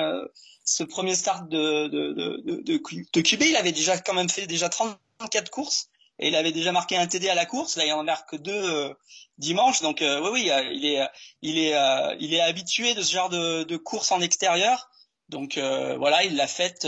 [0.64, 4.46] ce premier start de de, de, de, de QB, il avait déjà quand même fait
[4.46, 5.88] déjà 34 courses
[6.22, 7.76] et il avait déjà marqué un TD à la course.
[7.76, 8.94] Là, il en marque deux euh,
[9.38, 9.82] dimanche.
[9.82, 11.04] Donc euh, oui, oui, euh, il est,
[11.42, 11.74] il est,
[12.20, 14.88] il est habitué de ce genre de, de course en extérieur.
[15.28, 16.86] Donc voilà, il l'a faite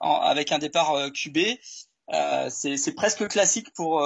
[0.00, 1.38] avec un départ QB.
[2.48, 4.02] c'est presque classique pour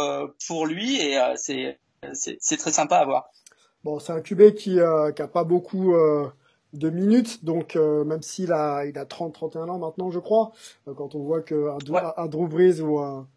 [0.47, 1.79] pour lui et c'est
[2.13, 3.31] c'est très sympa à voir.
[3.85, 5.95] Bon, c'est un QB qui euh, qui a pas beaucoup
[6.73, 10.53] de minutes, donc même s'il a il a 30 31 ans maintenant, je crois,
[10.97, 12.01] quand on voit que un, ouais.
[12.17, 13.29] un Drew Brees ou un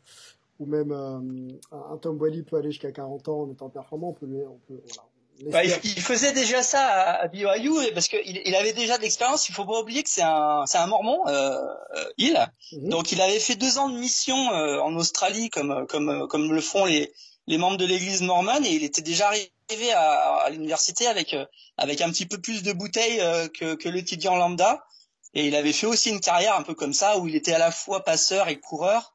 [0.60, 4.13] ou même euh, un Tom Brady peut aller jusqu'à 40 ans en étant performant, on
[4.13, 5.10] peut, on peut voilà.
[5.52, 9.50] Bah, il, faisait déjà ça à, BYU parce qu'il il avait déjà de l'expérience.
[9.50, 11.58] Il faut pas oublier que c'est un c'est un Mormon, euh,
[11.98, 12.39] euh il.
[12.72, 12.88] Mhm.
[12.88, 16.62] Donc il avait fait deux ans de mission euh, en Australie comme comme comme le
[16.62, 17.12] font les
[17.48, 21.36] les membres de l'Église mormone et il était déjà arrivé à, à l'université avec
[21.76, 23.20] avec un petit peu plus de bouteilles
[23.60, 24.86] que que l'étudiant lambda.
[25.34, 27.60] Et il avait fait aussi une carrière un peu comme ça où il était à
[27.60, 29.14] la fois passeur et coureur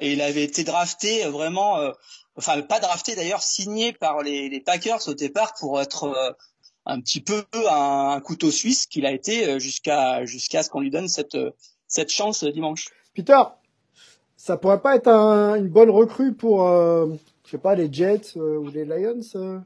[0.00, 1.92] et il avait été drafté vraiment, euh,
[2.36, 6.32] enfin pas drafté d'ailleurs, signé par les, Packers au départ pour être euh,
[6.86, 11.08] un petit peu un, couteau suisse qu'il a été jusqu'à jusqu'à ce qu'on lui donne
[11.08, 11.36] cette
[11.86, 12.86] cette chance dimanche.
[13.14, 13.42] Peter,
[14.36, 18.68] ça pourrait pas être un, une bonne recrue pour, je sais pas, les Jets ou
[18.68, 19.64] les Lions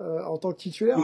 [0.00, 0.98] en tant que titulaire?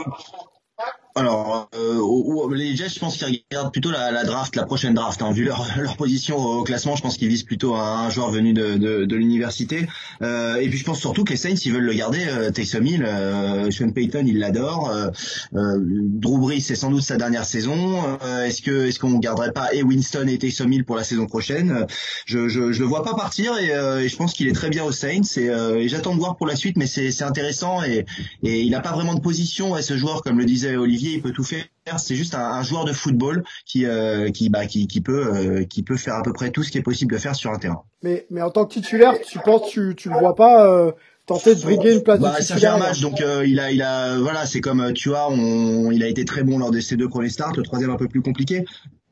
[1.19, 5.21] Alors, euh, les Jets, je pense qu'ils regardent plutôt la, la, draft, la prochaine draft.
[5.21, 5.31] Hein.
[5.33, 8.53] Vu leur, leur, position au classement, je pense qu'ils visent plutôt un, un joueur venu
[8.53, 9.87] de, de, de l'université.
[10.21, 12.25] Euh, et puis, je pense surtout que les Saints, ils veulent le garder.
[12.25, 14.89] Euh, Taysom Hill, euh, Sean Payton, il l'adore.
[14.89, 15.09] Euh,
[15.55, 18.17] euh, Drew Brees, c'est sans doute sa dernière saison.
[18.45, 21.85] Est-ce que est-ce qu'on garderait pas et Winston et Taysom Hill pour la saison prochaine?
[22.25, 23.71] Je, je, je le vois pas partir et,
[24.03, 25.21] et je pense qu'il est très bien aux Saints.
[25.37, 28.05] Et, et j'attends de voir pour la suite, mais c'est intéressant et,
[28.43, 29.77] et il n'a pas vraiment de position.
[29.77, 31.65] Et ce joueur, comme le disait Olivier il peut tout faire.
[31.97, 35.83] C'est juste un, joueur de football qui euh, qui bah qui, qui peut euh, qui
[35.83, 37.83] peut faire à peu près tout ce qui est possible de faire sur un terrain.
[38.03, 40.91] Mais mais en tant que titulaire, tu penses tu tu le vois pas euh,
[41.25, 44.17] tenter de briguer une place bah, de fait un match, donc il a il a
[44.19, 47.09] voilà, c'est comme tu vois, on, il a été très bon lors de ses deux
[47.09, 48.65] premiers starts, le troisième un peu plus compliqué.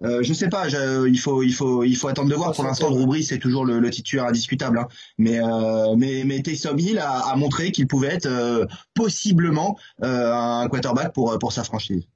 [0.04, 2.54] Euh, je sais pas, je, il faut il faut il faut attendre de voir.
[2.54, 4.78] Pour l'instant, Drew c'est toujours le, le, titulaire indiscutable.
[4.80, 4.88] Hein.
[5.18, 11.14] Mais euh, mais mais Taysom Hill a, a montré qu'il pouvait être possiblement un quarterback
[11.14, 12.08] pour pour sa franchise.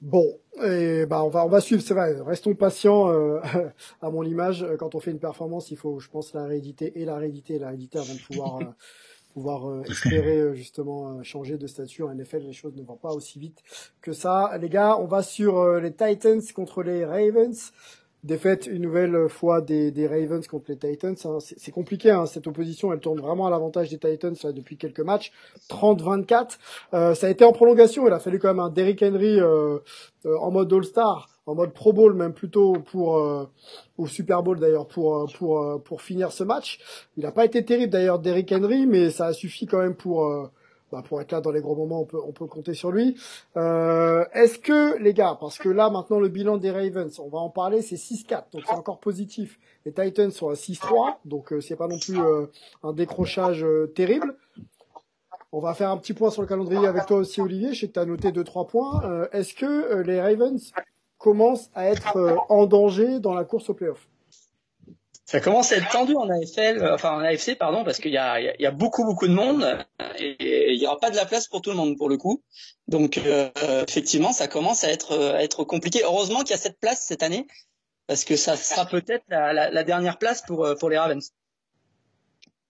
[0.00, 2.16] Bon, et bah on va on va suivre, c'est vrai.
[2.24, 3.10] Restons patients.
[3.10, 3.40] Euh,
[4.02, 7.04] à mon image, quand on fait une performance, il faut, je pense, la rééditer et
[7.04, 8.64] la rééditer et la rééditer avant de pouvoir euh,
[9.38, 12.42] pouvoir euh, espérer justement changer de statut en NFL.
[12.42, 13.62] Les choses ne vont pas aussi vite
[14.00, 14.58] que ça.
[14.60, 17.72] Les gars, on va sur les Titans contre les Ravens
[18.24, 21.16] défaite une nouvelle fois des, des Ravens contre les Titans.
[21.24, 21.38] Hein.
[21.40, 25.00] C'est compliqué, hein, cette opposition, elle tourne vraiment à l'avantage des Titans là, depuis quelques
[25.00, 25.32] matchs.
[25.70, 26.58] 30-24.
[26.94, 29.78] Euh, ça a été en prolongation, il a fallu quand même un Derrick Henry euh,
[30.26, 33.22] euh, en mode All-Star, en mode Pro Bowl même plutôt pour
[33.96, 36.78] au Super Bowl d'ailleurs pour pour pour finir ce match.
[37.16, 40.50] Il n'a pas été terrible d'ailleurs Derrick Henry, mais ça a suffi quand même pour
[40.90, 43.16] bah, pour être là dans les gros moments, on peut, on peut compter sur lui.
[43.56, 47.38] Euh, Est-ce que, les gars, parce que là, maintenant, le bilan des Ravens, on va
[47.38, 49.58] en parler, c'est 6-4, donc c'est encore positif.
[49.84, 52.46] Les Titans sont à 6-3, donc euh, c'est pas non plus euh,
[52.82, 54.36] un décrochage euh, terrible.
[55.52, 57.72] On va faire un petit point sur le calendrier avec toi aussi, Olivier.
[57.72, 59.02] Je sais que tu as noté 2-3 points.
[59.04, 60.72] Euh, est-ce que les Ravens
[61.16, 62.18] commencent à être
[62.50, 64.06] en danger dans la course au playoff?
[65.28, 68.14] Ça commence à être tendu en AFL, euh, enfin en AFC pardon, parce qu'il y
[68.14, 69.62] y a beaucoup beaucoup de monde
[70.18, 72.42] et il y aura pas de la place pour tout le monde pour le coup.
[72.86, 73.50] Donc euh,
[73.86, 76.00] effectivement, ça commence à être à être compliqué.
[76.02, 77.46] Heureusement qu'il y a cette place cette année,
[78.06, 81.30] parce que ça sera peut-être la, la, dernière place pour euh, pour les Ravens.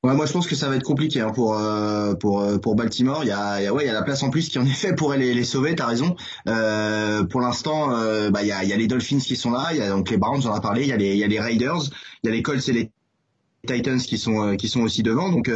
[0.05, 2.77] Ouais, moi je pense que ça va être compliqué hein, pour euh, pour euh, pour
[2.77, 3.25] Baltimore.
[3.25, 4.65] Il y a, y a ouais, il y a la place en plus qui en
[4.65, 5.75] effet pourrait les, les sauver.
[5.75, 6.15] T'as raison.
[6.47, 9.69] Euh, pour l'instant, euh, bah il y a, y a les Dolphins qui sont là.
[9.73, 10.83] Il y a donc les Browns, on en a parlé.
[10.83, 11.83] Il y a les il y a les Raiders.
[12.23, 12.93] Il y a les Colts et les
[13.67, 15.31] Titans qui sont qui sont aussi devant.
[15.31, 15.51] Donc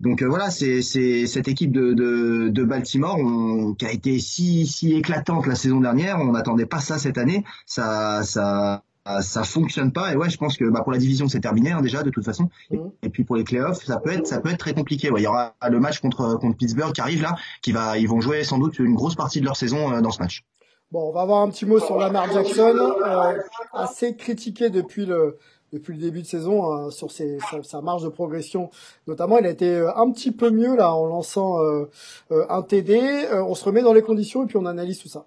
[0.00, 4.66] donc voilà, c'est c'est cette équipe de de, de Baltimore on, qui a été si
[4.66, 6.18] si éclatante la saison dernière.
[6.18, 7.44] On n'attendait pas ça cette année.
[7.66, 8.84] Ça ça
[9.20, 11.80] ça fonctionne pas et ouais je pense que bah, pour la division c'est terminé hein,
[11.80, 12.90] déjà de toute façon mhm.
[13.02, 15.24] et, puis pour les playoffs ça peut être ça peut être très compliqué ouais il
[15.24, 18.44] y aura le match contre contre Pittsburgh qui arrive là qui va ils vont jouer
[18.44, 20.44] sans doute une grosse partie de leur saison euh, dans ce match
[20.92, 23.38] Bon, on va avoir un petit mot sur Lamar Jackson, euh,
[23.72, 25.38] assez critiqué depuis le
[25.72, 28.70] depuis le début de saison hein, sur ses, sa, sa, marge de progression.
[29.06, 31.88] Notamment, il a été euh, un petit peu mieux là en lançant euh,
[32.32, 32.98] euh, un TD.
[32.98, 35.26] Euh, on se remet dans les conditions et puis on analyse tout ça.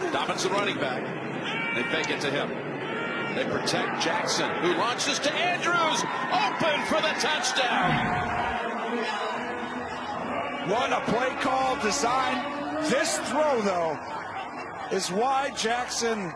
[0.00, 1.02] Robinson running back.
[1.74, 2.65] They fake it to him.
[3.36, 8.26] They protect Jackson, who launches to Andrews, open for the touchdown.
[10.70, 12.82] What a play call design.
[12.84, 13.98] This throw, though,
[14.90, 16.32] is why Jackson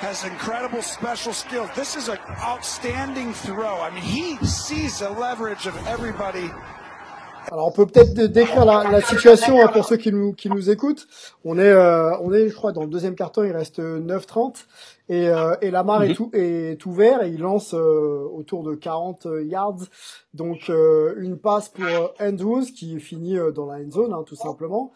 [0.00, 1.70] has incredible special skills.
[1.76, 3.80] This is an outstanding throw.
[3.80, 6.50] I mean, he sees the leverage of everybody.
[7.50, 10.70] Alors on peut peut-être décrire la, la situation hein, pour ceux qui nous, qui nous
[10.70, 11.06] écoutent.
[11.44, 14.64] On est, euh, on est, je crois, dans le deuxième carton, il reste 9-30
[15.08, 16.10] et, euh, et Lamar mm -hmm.
[16.10, 19.82] est, tout, est ouvert et il lance euh, autour de 40 yards.
[20.32, 24.36] Donc euh, une passe pour Andrews qui finit euh, dans la end zone, hein, tout
[24.36, 24.92] simplement.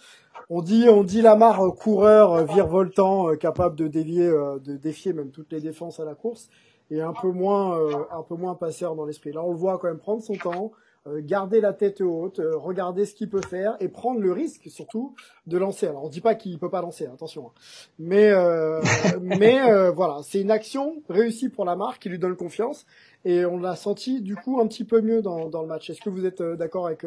[0.51, 5.53] On dit, on dit Lamar euh, coureur virevoltant, capable de dévier, de défier même toutes
[5.53, 6.49] les défenses à la course
[6.91, 7.79] et un peu moins,
[8.11, 9.33] un peu moins passeur dans l'esprit.
[9.33, 10.88] Là, on le voit quand même prendre son temps euh,
[11.21, 15.15] garder la tête haute, euh, regarder ce qu'il peut faire et prendre le risque surtout
[15.47, 15.87] de lancer.
[15.87, 17.47] Alors on dit pas qu'il peut pas lancer, attention.
[17.47, 17.61] Hein.
[17.99, 18.81] Mais euh,
[19.21, 22.87] mais euh, voilà, c'est une action réussie pour la marque qui lui donne confiance
[23.25, 25.91] et on l'a senti du coup un petit peu mieux dans, dans le match.
[25.91, 27.05] Est-ce que vous êtes d'accord avec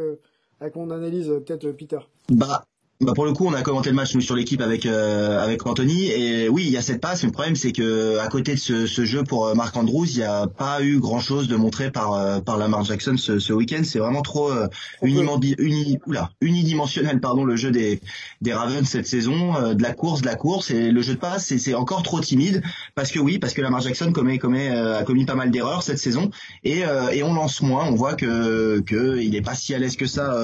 [0.59, 1.99] avec mon analyse peut-être Peter?
[2.29, 2.63] Bah
[3.01, 5.65] bah pour le coup, on a commenté le match nous sur l'équipe avec euh, avec
[5.65, 7.23] Anthony et oui, il y a cette passe.
[7.23, 10.05] Mais le problème, c'est que à côté de ce, ce jeu pour euh, Marc Andrews,
[10.05, 13.39] il n'y a pas eu grand chose de montré par euh, par Lamar Jackson ce,
[13.39, 13.81] ce week-end.
[13.83, 14.67] C'est vraiment trop euh,
[15.01, 18.01] uniment, uni, oula, unidimensionnel pardon le jeu des
[18.41, 21.19] des Ravens cette saison, euh, de la course, de la course et le jeu de
[21.19, 22.61] passe, c'est encore trop timide
[22.93, 25.97] parce que oui, parce que Lamar Jackson commet commet a commis pas mal d'erreurs cette
[25.97, 26.29] saison
[26.63, 26.83] et
[27.13, 27.87] et on lance moins.
[27.87, 30.37] On voit que que il est pas si à l'aise que ça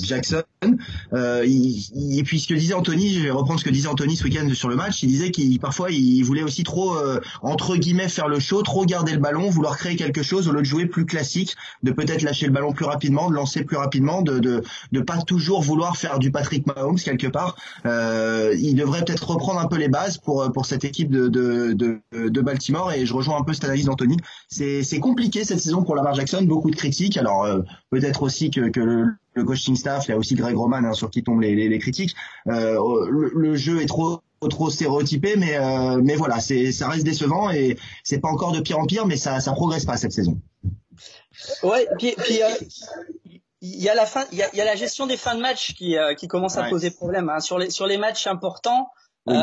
[0.00, 0.42] Jackson.
[1.20, 4.24] Euh, et puis ce que disait Anthony, je vais reprendre ce que disait Anthony ce
[4.24, 8.08] week-end sur le match, il disait qu'il parfois il voulait aussi trop euh, entre guillemets
[8.08, 10.86] faire le show, trop garder le ballon, vouloir créer quelque chose au lieu de jouer
[10.86, 14.62] plus classique, de peut-être lâcher le ballon plus rapidement, de lancer plus rapidement, de de,
[14.92, 17.56] de pas toujours vouloir faire du Patrick Mahomes quelque part.
[17.86, 21.72] Euh, il devrait peut-être reprendre un peu les bases pour pour cette équipe de de,
[21.72, 24.16] de, de Baltimore et je rejoins un peu cette analyse d'Anthony.
[24.48, 27.16] C'est c'est compliqué cette saison pour Lamar Jackson, beaucoup de critiques.
[27.16, 30.56] Alors euh, peut-être aussi que que le le coaching staff, il y a aussi Greg
[30.56, 32.14] Roman hein, sur qui tombent les, les, les critiques.
[32.48, 32.78] Euh,
[33.10, 37.50] le, le, jeu est trop trop stéréotypé, mais euh, mais voilà, c'est ça reste décevant
[37.50, 40.40] et c'est pas encore de pire en pire, mais ça ça progresse pas cette saison.
[41.62, 42.48] Ouais, puis, puis euh,
[43.60, 45.34] il y a la fin, il y a, il y a la gestion des fins
[45.34, 46.70] de match qui qui commence à ouais.
[46.70, 47.40] poser problème hein.
[47.40, 48.88] sur les sur les matchs importants.
[49.26, 49.36] Oui.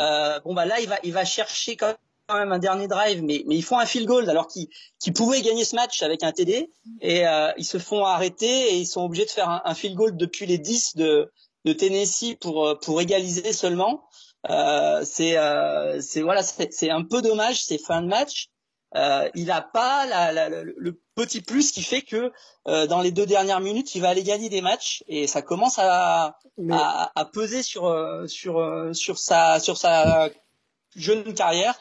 [0.43, 1.93] Bon bah là il va il va chercher quand
[2.27, 4.67] quand même un dernier drive, mais, mais ils font un field goal alors qu'ils
[5.01, 6.69] qu pouvaient gagner ce match avec un TD
[7.01, 9.95] et euh, ils se font arrêter et ils sont obligés de faire un, un field
[9.95, 11.31] goal depuis les 10 de,
[11.63, 14.03] de Tennessee pour pour égaliser seulement.
[14.49, 18.49] Euh, c'est euh, c'est voilà c'est un peu dommage ces fins de match.
[18.95, 22.31] Euh, il a pas la, la, le petit plus qui fait que
[22.67, 25.77] euh, dans les deux dernières minutes il va aller gagner des matchs et ça commence
[25.77, 26.73] à, mais...
[26.73, 27.93] à, à, peser sur
[28.27, 30.29] sur sur sa sur sa
[30.95, 31.77] jeune carrière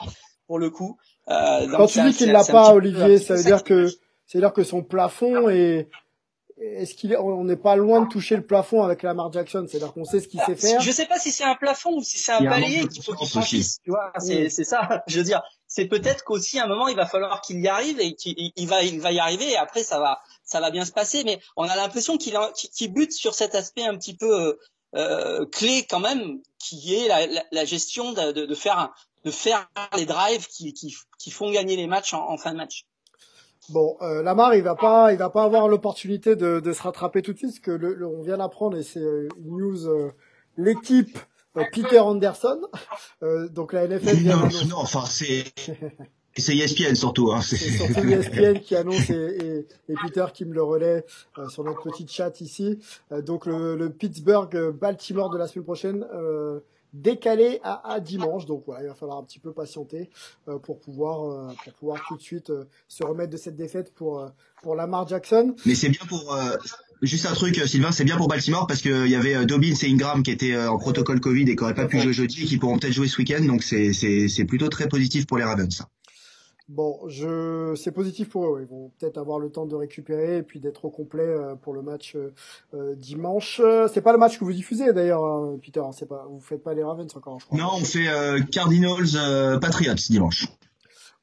[0.47, 0.97] pour le coup.
[1.29, 3.89] Euh, Quand tu dis qu'il l'a pas, Olivier, ça veut dire que
[4.27, 5.89] c'est dire que son plafond est
[6.59, 9.93] est-ce qu'il est, on n'est pas loin de toucher le plafond avec Lamar Jackson C'est-à-dire
[9.93, 10.81] qu'on sait ce qu'il sait faire.
[10.81, 13.29] Je sais pas si c'est un plafond ou si c'est un palier qu'il faut qu'il
[13.29, 13.79] franchisse.
[13.85, 15.03] Tu vois, c'est c'est ça.
[15.07, 18.01] Je veux dire, c'est peut-être qu'aussi à un moment il va falloir qu'il y arrive
[18.01, 20.87] et qu'il il va il va y arriver et après ça va ça va bien
[20.87, 21.25] se passer.
[21.25, 22.35] Mais on a l'impression qu'il
[22.75, 24.59] qu bute sur cet aspect un petit peu
[24.95, 28.93] euh, clé quand même, qui est la, la, la gestion de, de, de faire un,
[29.27, 32.57] de faire les drives qui, qui, qui font gagner les matchs en, en fin de
[32.57, 32.87] match.
[33.71, 37.21] Bon, euh, Lamar, il va pas, il va pas avoir l'opportunité de, de se rattraper
[37.23, 39.89] tout de suite, parce que le, le, on vient d'apprendre et c'est euh, une news,
[39.89, 40.13] euh,
[40.57, 41.19] l'équipe
[41.57, 42.61] euh, Peter Anderson,
[43.25, 45.45] euh, donc la NFL vient non, non, enfin c'est.
[46.39, 47.33] C'est ESPN surtout.
[47.33, 47.41] Hein.
[47.41, 51.03] C'est surtout ESPN qui annonce et, et, et, Peter qui me le relaie
[51.39, 52.79] euh, sur notre petit chat ici.
[53.11, 56.61] Euh, donc le, le Pittsburgh-Baltimore de la semaine prochaine euh,
[56.97, 58.47] décalé à, à, dimanche.
[58.47, 60.11] Donc voilà, il va falloir un petit peu patienter
[60.49, 63.93] euh, pour pouvoir euh, pour pouvoir tout de suite euh, se remettre de cette défaite
[63.95, 64.29] pour euh,
[64.63, 65.55] pour Lamar Jackson.
[65.67, 66.57] Mais c'est bien pour euh,
[67.03, 70.23] juste un truc, Sylvain, c'est bien pour Baltimore parce qu'il y avait Dobbins et Ingram
[70.23, 72.79] qui étaient en protocole Covid et qui n'auraient pas pu jouer jeudi et qui pourront
[72.79, 73.45] peut-être jouer ce week-end.
[73.45, 75.83] Donc c'est c'est c'est plutôt très positif pour les Ravens.
[76.69, 78.61] Bon, je c'est positif pour eux.
[78.63, 81.75] Ils vont peut-être avoir le temps de récupérer et puis d'être au complet euh, pour
[81.75, 83.61] le match euh, dimanche.
[83.93, 85.83] C'est pas le match que vous diffusez d'ailleurs, hein, Peter.
[85.93, 87.59] C'est pas, vous faites pas les Ravens encore, je crois.
[87.59, 90.49] Non, on fait euh, Cardinals euh, Patriots dimanche.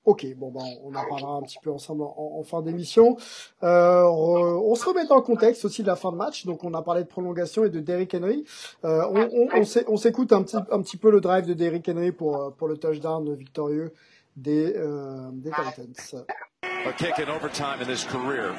[0.06, 3.16] Ok, bon ben on en parlera un petit peu ensemble en, fin d'émission.
[3.64, 6.46] Euh, on se remet dans le contexte aussi de la fin de match.
[6.46, 8.44] Donc on a parlé de prolongation et de Derrick Henry.
[8.84, 12.12] Euh, on, on, on s'écoute un petit, un petit peu le drive de Derrick Henry
[12.12, 13.94] pour, pour le touchdown victorieux
[14.42, 16.26] des, euh, des Titans.
[16.64, 18.54] A kick in overtime in his career.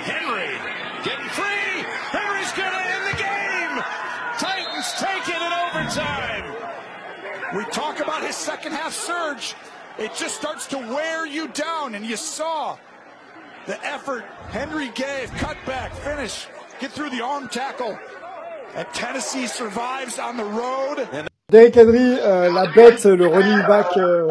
[0.00, 0.48] Henry
[1.04, 1.84] getting free.
[2.10, 3.84] Henry's gonna end the game.
[4.38, 6.44] Titans take it in overtime.
[7.56, 9.54] We talk about his second half surge.
[9.98, 12.78] It just starts to wear you down, and you saw
[13.66, 15.32] the effort Henry gave.
[15.32, 16.46] Cut back, finish,
[16.78, 17.98] get through the arm tackle.
[18.74, 21.28] And Tennessee survives on the road.
[21.50, 24.28] Derrick Henry, euh, la bête, le running back euh,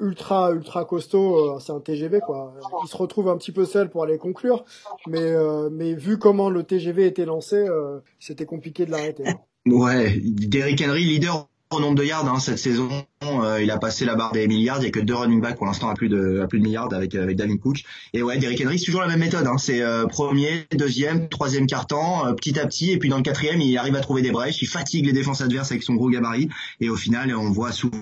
[0.00, 2.54] ultra ultra costaud, euh, c'est un TGV quoi.
[2.84, 4.64] Il se retrouve un petit peu seul pour aller conclure,
[5.08, 9.24] mais euh, mais vu comment le TGV était lancé, euh, c'était compliqué de l'arrêter.
[9.66, 12.88] Ouais, Derrick Henry leader au nombre de yards hein, cette saison.
[13.22, 14.78] Euh, il a passé la barre des milliards.
[14.80, 16.64] Il y a que deux running backs pour l'instant à plus de à plus de
[16.64, 17.82] milliards avec avec Dalvin Cook.
[18.12, 19.46] Et ouais, Derrick Henry c'est toujours la même méthode.
[19.46, 19.58] Hein.
[19.58, 23.60] C'est euh, premier, deuxième, troisième carton, euh, petit à petit, et puis dans le quatrième,
[23.60, 24.60] il arrive à trouver des brèches.
[24.62, 26.48] Il fatigue les défenses adverses avec son gros gabarit.
[26.80, 27.96] Et au final, on voit souvent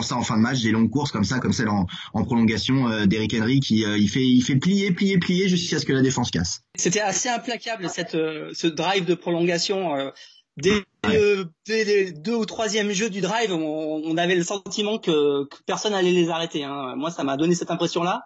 [0.00, 2.88] ça en fin de match, des longues courses comme ça, comme celle en, en prolongation
[2.88, 6.00] euh, d'Eric Henry qui il fait il fait plier, plier, plier jusqu'à ce que la
[6.00, 6.62] défense casse.
[6.76, 9.94] C'était assez implacable cette ce drive de prolongation.
[10.56, 16.10] Dès, le, deux ou troisième jeu du drive, on, avait le sentiment que, personne allait
[16.10, 16.64] les arrêter.
[16.64, 16.94] Hein.
[16.96, 18.22] Moi, ça m'a donné cette impression-là.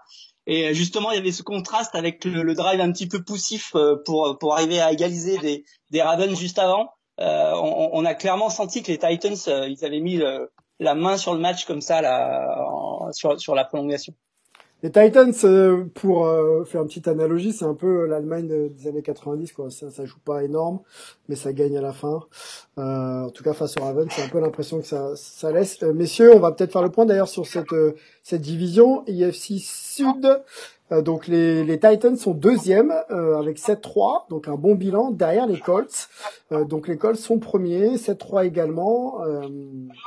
[0.49, 3.97] Et justement, il y avait ce contraste avec le, drive un petit peu poussif euh,
[4.05, 6.91] pour pour arriver à égaliser des, des Ravens juste avant.
[7.19, 10.21] Euh, on, a clairement senti que les Titans, euh, ils avaient mis
[10.79, 14.15] la main sur le match comme ça là, sur, sur la prolongation.
[14.83, 19.03] Les Titans, euh, pour euh, faire une petite analogie, c'est un peu l'Allemagne des années
[19.03, 19.71] 90, quoi.
[19.71, 20.81] Ça, ça joue pas énorme,
[21.29, 22.21] mais ça gagne à la fin.
[22.79, 25.81] Euh, en tout cas, face aux Ravens, c'est un peu l'impression que ça, ça laisse.
[25.81, 27.75] messieurs, on va peut-être faire le point d'ailleurs sur cette
[28.23, 30.43] cette division IFC Sud.
[30.93, 35.47] Euh, donc les, les, Titans sont deuxièmes euh, avec 7-3, donc un bon bilan derrière
[35.47, 36.09] les Colts.
[36.53, 39.19] Euh, donc les Colts sont premiers, 7-3 également.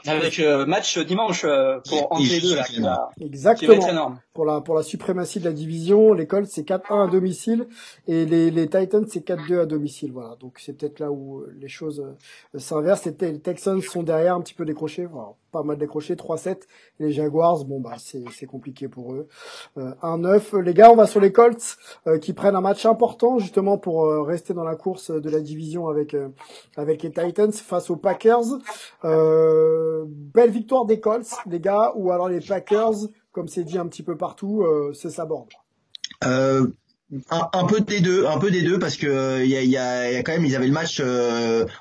[0.06, 1.46] avec match dimanche
[1.88, 4.16] pour entre les deux là, Exactement.
[4.34, 7.68] Pour la pour la suprématie de la division, les Colts c'est 4-1 à domicile
[8.08, 10.12] et les, les Titans c'est 4-2 à domicile.
[10.14, 12.06] Voilà, donc c'est peut-être là où les choses
[12.58, 13.06] s'inversent.
[13.06, 16.50] Les, Texans sont derrière un petit peu décrochés, voilà, pas mal décrochés, 3-7.
[17.00, 19.28] Et les Jaguars, bon bah c'est compliqué pour eux.
[19.78, 23.78] 1-9 les gars, on va sur les Colts euh, qui prennent un match important justement
[23.78, 26.30] pour euh, rester dans la course de la division avec euh,
[26.78, 28.60] avec les Titans face aux Packers.
[29.04, 34.04] belle victoire des Colts, les gars, ou alors les Packers, comme c'est dit un petit
[34.04, 35.50] peu partout, c'est sa borde.
[37.32, 39.78] Un, un, peu des deux, un peu des deux parce que il y a, y,
[39.78, 41.02] a, y a, quand même ils avaient le match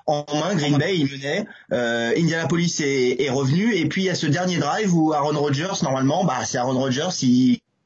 [0.06, 3.74] en main, Green Bay ils menaient, Indianapolis est, est, revenu.
[3.74, 6.78] Et puis il y a ce dernier drive où Aaron Rodgers normalement, bah c'est Aaron
[6.78, 7.10] Rodgers,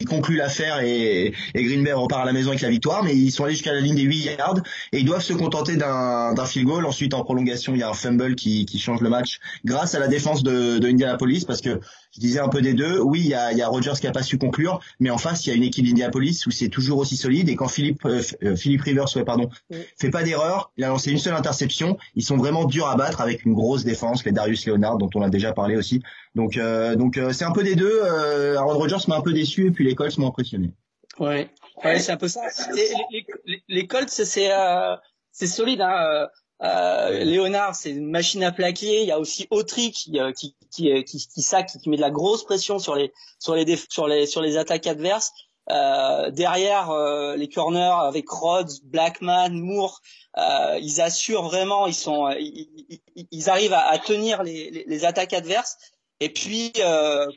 [0.02, 3.16] il conclut l'affaire et, et Green Bay repart à la maison avec la victoire, mais
[3.16, 4.58] ils sont allés jusqu'à la ligne des 8 yards
[4.92, 6.86] et ils doivent se contenter d'un field goal.
[6.86, 10.00] Ensuite, en prolongation, il y a un fumble qui, qui change le match grâce à
[10.00, 11.80] la défense de, de Indianapolis parce que
[12.14, 13.00] je disais un peu des deux.
[13.00, 15.18] Oui, il y a, il y a Rogers qui a pas su conclure, mais en
[15.18, 17.48] face, il y a une équipe d'Indianapolis où c'est toujours aussi solide.
[17.48, 19.48] Et quand Philippe euh, euh, Philippe Rivers, ouais, pardon,
[19.98, 21.96] fait pas d'erreur, il a lancé une seule interception.
[22.14, 25.22] Ils sont vraiment durs à battre avec une grosse défense, les Darius Leonard dont on
[25.22, 26.02] a déjà parlé aussi.
[26.34, 28.02] Donc euh, donc c'est un peu des deux.
[28.56, 30.72] Aaron Rodgers m'a un peu déçu et puis les Colts m'ont impressionné.
[31.18, 31.50] Ouais,
[31.84, 32.42] ouais c'est un peu ça.
[32.74, 34.50] Les, les, les Colts, c'est
[35.30, 35.80] c'est solide.
[35.80, 36.28] Hein.
[36.62, 39.02] Euh, Léonard, c'est une machine à plaquer.
[39.02, 41.96] Il y a aussi Autry qui euh, qui qui euh, qui, qui, sac, qui met
[41.96, 45.32] de la grosse pression sur les sur les sur les sur les attaques adverses.
[45.70, 50.00] Euh, derrière euh, les corners avec Rhodes, Blackman, Moore,
[50.80, 51.86] ils assurent vraiment.
[51.86, 55.76] Ils sont ils, ils arrivent à, à tenir les, les, les, attaques adverses.
[56.20, 56.72] Et puis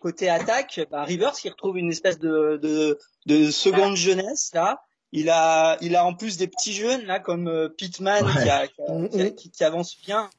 [0.02, 4.82] côté attaque, bah, Rivers qui retrouve une espèce de de, de seconde jeunesse là.
[5.18, 8.26] Il a, il a en plus des petits jeunes là comme euh, Pittman
[9.38, 10.30] qui, qui, avance bien.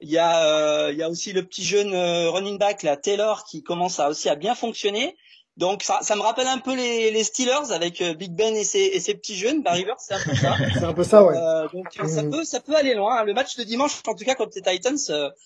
[0.00, 2.96] Il y a, euh, il y a aussi le petit jeune euh, running back là
[2.96, 5.16] Taylor qui commence à aussi à bien fonctionner.
[5.56, 8.80] Donc ça, ça me rappelle un peu les, les Steelers avec Big Ben et ses,
[8.80, 9.62] et ses petits jeunes.
[9.62, 10.56] Barry River, c'est un peu ça.
[10.74, 11.34] c'est un peu ça, ouais.
[11.72, 13.22] donc ça peut, ça peut aller loin.
[13.22, 14.98] Le match de dimanche, en tout cas contre les Titans,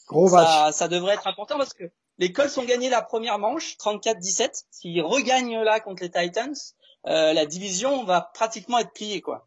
[0.08, 0.74] Gros ça, match.
[0.74, 1.84] ça devrait être important parce que
[2.16, 4.64] les Colts ont gagné la première manche, 34-17.
[4.70, 9.44] S'ils regagnent là contre les Titans, euh, la division va pratiquement être pliée quoi.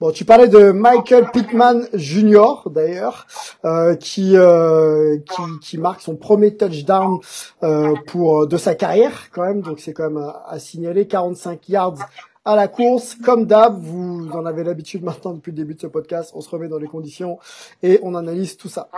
[0.00, 2.64] Bon, tu parlais de Michael Pittman Jr.
[2.66, 3.28] d'ailleurs,
[3.64, 7.20] euh, qui, euh, qui, qui marque son premier touchdown
[7.62, 11.68] euh, pour de sa carrière quand même, donc c'est quand même à, à, signaler 45
[11.68, 11.98] yards
[12.44, 13.14] à la course.
[13.14, 16.32] Comme d'hab, vous en avez l'habitude maintenant depuis le début de ce podcast.
[16.34, 17.38] On se remet dans les conditions
[17.84, 18.88] et on analyse tout ça.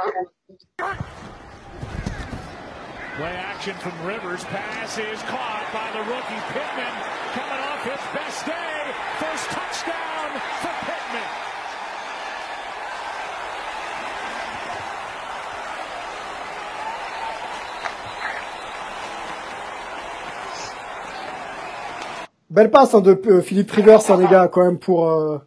[3.17, 4.45] Play action from Rivers.
[4.45, 7.16] Pass is caught by the rookie Pittman.
[7.37, 8.95] Coming off his best day.
[9.21, 10.29] First touchdown
[10.63, 11.29] for Pittman.
[22.49, 25.39] Belle passe hein, de euh, Philippe Rivers, hein, les gars, quand même pour euh,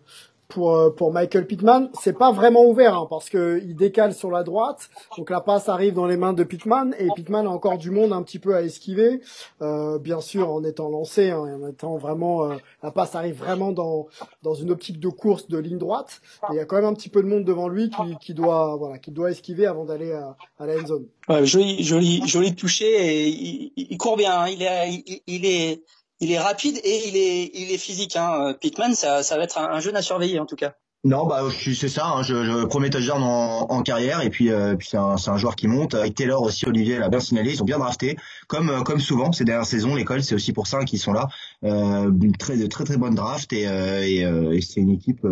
[0.50, 1.89] pour euh, pour Michael Pittman.
[2.02, 5.70] C'est pas vraiment ouvert hein, parce que il décale sur la droite, donc la passe
[5.70, 8.56] arrive dans les mains de Pittman et Pittman a encore du monde un petit peu
[8.56, 9.22] à esquiver.
[9.62, 13.72] Euh, bien sûr, en étant lancé, hein, en étant vraiment euh, la passe arrive vraiment
[13.72, 14.08] dans
[14.43, 16.22] dans une optique de course de ligne droite.
[16.50, 18.34] Et il y a quand même un petit peu de monde devant lui qui, qui
[18.34, 21.06] doit voilà qui doit esquiver avant d'aller à, à la end zone.
[21.30, 24.34] Ouais, joli joli joli touché et il, il court bien.
[24.41, 24.47] Hein.
[24.50, 25.84] Il est il, il est
[26.20, 28.15] il est rapide et il est, il est physique.
[28.15, 28.55] Hein.
[28.59, 30.76] Pitman, ça, ça va être un, un jeune à surveiller en tout cas.
[31.05, 32.07] Non, bah c'est ça.
[32.07, 35.38] Hein, je, je, premier touchdown en, en carrière et puis, euh, puis c'est un, un,
[35.38, 35.93] joueur qui monte.
[35.93, 37.53] Avec Taylor aussi, Olivier l'a bien signalé.
[37.53, 38.17] Ils ont bien drafté,
[38.47, 39.95] comme euh, comme souvent ces dernières saisons.
[39.95, 41.30] L'école, c'est aussi pour ça qu'ils sont là.
[41.63, 45.26] Euh, une très de très très bonne draft et, euh, et, euh, c'est une équipe,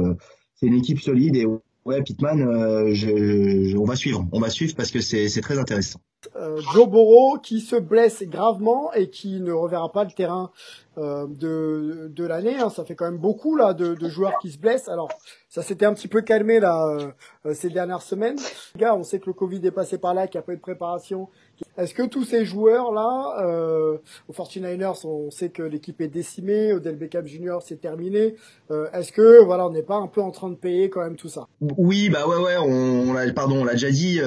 [0.55, 1.45] c'est une équipe solide et
[1.83, 5.59] ouais, Pitman, je, je, on va suivre, on va suivre parce que c'est c'est très
[5.59, 5.99] intéressant.
[6.35, 10.51] Euh, Joe Burrow qui se blesse gravement et qui ne reverra pas le terrain
[10.97, 12.57] euh, de, de l'année.
[12.57, 12.69] Hein.
[12.69, 14.89] Ça fait quand même beaucoup là de, de joueurs qui se blessent.
[14.89, 15.09] Alors
[15.47, 17.13] ça s'était un petit peu calmé là
[17.45, 18.37] euh, ces dernières semaines.
[18.75, 20.53] Les gars, on sait que le Covid est passé par là, qu'il n'y a pas
[20.53, 21.29] eu de préparation.
[21.77, 23.97] Est-ce que tous ces joueurs là, euh,
[24.27, 27.57] aux 49ers, on sait que l'équipe est décimée, Odell Beckham Jr.
[27.65, 28.35] c'est terminé.
[28.71, 31.15] Euh, Est-ce que voilà, on n'est pas un peu en train de payer quand même
[31.15, 31.47] tout ça?
[31.61, 32.57] Oui, bah ouais, ouais.
[32.57, 34.19] On, on l'a, pardon, on l'a déjà dit.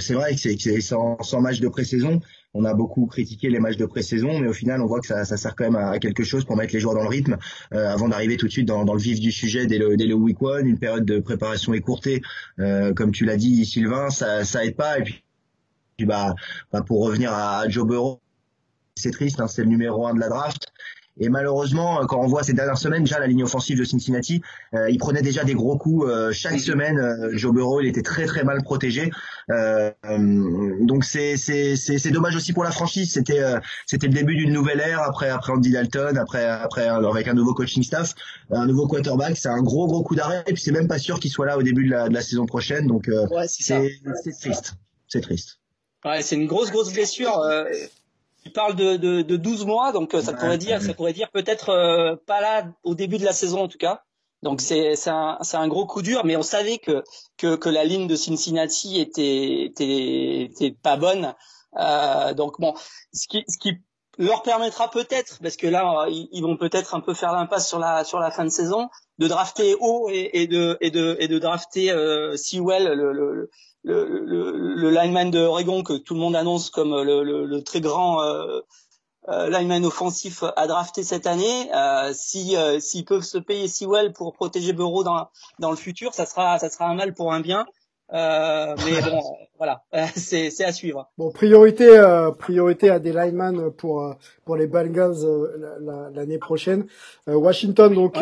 [0.00, 2.20] c'est vrai que c'est, sans, sans match de pré-saison
[2.54, 5.24] on a beaucoup critiqué les matchs de pré-saison, mais au final, on voit que ça,
[5.24, 7.36] ça, sert quand même à, quelque chose pour mettre les joueurs dans le rythme
[7.74, 10.06] euh, avant d'arriver tout de suite dans, dans, le vif du sujet dès le, dès
[10.06, 10.66] le week one.
[10.66, 12.22] Une période de préparation écourtée,
[12.58, 14.98] euh, comme tu l'as dit, Sylvain, ça, ça aide pas.
[14.98, 15.22] Et puis,
[15.98, 16.34] puis bah,
[16.72, 18.20] bah, pour revenir à Joe Burrow,
[18.94, 20.68] c'est triste, hein, c'est le numéro un de la draft.
[21.20, 24.40] Et malheureusement, euh, quand on voit ces dernières semaines, déjà la ligne offensive de Cincinnati,
[24.74, 26.96] euh, il prenait déjà des gros coups euh, chaque semaine.
[26.96, 29.10] Euh, Joe Burrow, il était très très mal protégé.
[29.50, 29.90] Euh,
[30.82, 33.12] donc c'est c'est c'est dommage aussi pour la franchise.
[33.12, 33.42] C'était
[33.86, 37.54] c'était le début d'une nouvelle ère après après Andy Dalton, après après avec un nouveau
[37.54, 38.14] coaching staff,
[38.52, 39.36] un nouveau quarterback.
[39.36, 40.44] C'est un gros gros coup d'arrêt.
[40.46, 42.22] Et puis c'est même pas sûr qu'il soit là au début de la, de la
[42.22, 42.86] saison prochaine.
[42.86, 43.90] Donc ouais, c'est
[44.40, 44.74] triste.
[45.08, 45.58] C'est triste.
[46.08, 47.38] Ouais, c'est une grosse grosse blessure.
[47.40, 47.64] Euh,
[48.46, 51.30] il parle de, de, de 12 mois, donc euh, ça pourrait dire, ça pourrait dire
[51.30, 54.04] peut-être euh, pas là au début de la saison en tout cas.
[54.42, 57.04] Donc c'est c'est un un gros coup dur, mais on savait que
[57.36, 61.34] que, que la ligne de Cincinnati était était, était pas bonne.
[61.78, 62.74] Euh, donc bon,
[63.12, 63.74] ce qui ce qui
[64.16, 68.04] leur permettra peut-être, parce que là ils, vont peut-être un peu faire l'impasse sur la
[68.04, 68.88] sur la fin de saison,
[69.18, 73.50] de drafter haut et, et de et de et de drafter euh, Sewell le, le
[73.88, 77.80] le, le, le, lineman de Oregon que tout le monde annonce comme le, le très
[77.80, 78.60] grand euh,
[79.28, 81.70] euh, lineman offensif à drafter cette année.
[81.74, 85.28] Euh, si euh, s'ils peuvent se payer si well pour protéger Bureau dans
[85.58, 87.66] dans le futur, ça sera ça sera un mal pour un bien.
[88.12, 89.20] Euh, mais bon,
[89.58, 89.82] voilà,
[90.14, 91.10] c'est c'est à suivre.
[91.18, 94.14] Bon, priorité euh, priorité à des linemen pour euh,
[94.46, 95.16] pour les Bengals
[96.14, 96.86] l'année prochaine.
[97.26, 98.18] Washington donc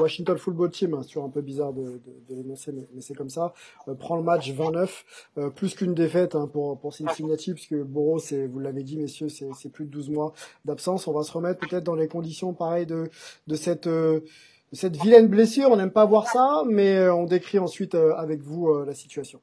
[0.00, 3.14] Washington Football Team, hein, c'est un peu bizarre de, de, de l'énoncer, mais, mais c'est
[3.14, 3.54] comme ça.
[3.98, 8.58] prend le match 29, plus qu'une défaite hein, pour pour Cincinnati, puisque Borough, c'est vous
[8.58, 10.34] l'avez dit messieurs, c'est c'est plus de 12 mois
[10.66, 11.06] d'absence.
[11.06, 13.08] On va se remettre peut-être dans les conditions pareilles de
[13.46, 13.88] de cette
[14.72, 15.70] cette vilaine blessure.
[15.70, 18.94] On n'aime pas voir ça, mais euh, on décrit ensuite euh, avec vous euh, la
[18.94, 19.40] situation.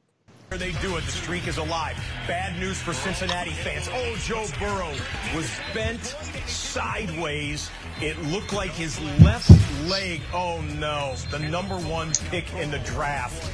[0.58, 1.06] They do it.
[1.06, 1.96] The streak is alive.
[2.28, 3.88] Bad news for Cincinnati fans.
[3.94, 4.90] Oh, Joe Burrow
[5.36, 6.16] was bent
[6.48, 7.70] sideways.
[8.02, 9.52] It looked like his left
[9.88, 10.22] leg.
[10.34, 13.52] Oh no, the number one pick in the draft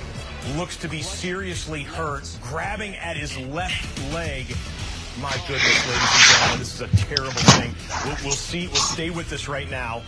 [0.56, 4.46] looks to be seriously hurt, grabbing at his left leg.
[5.22, 7.76] My goodness, ladies and gentlemen, this is a terrible thing.
[8.24, 8.68] We'll, see.
[8.68, 10.02] We'll stay with this right now.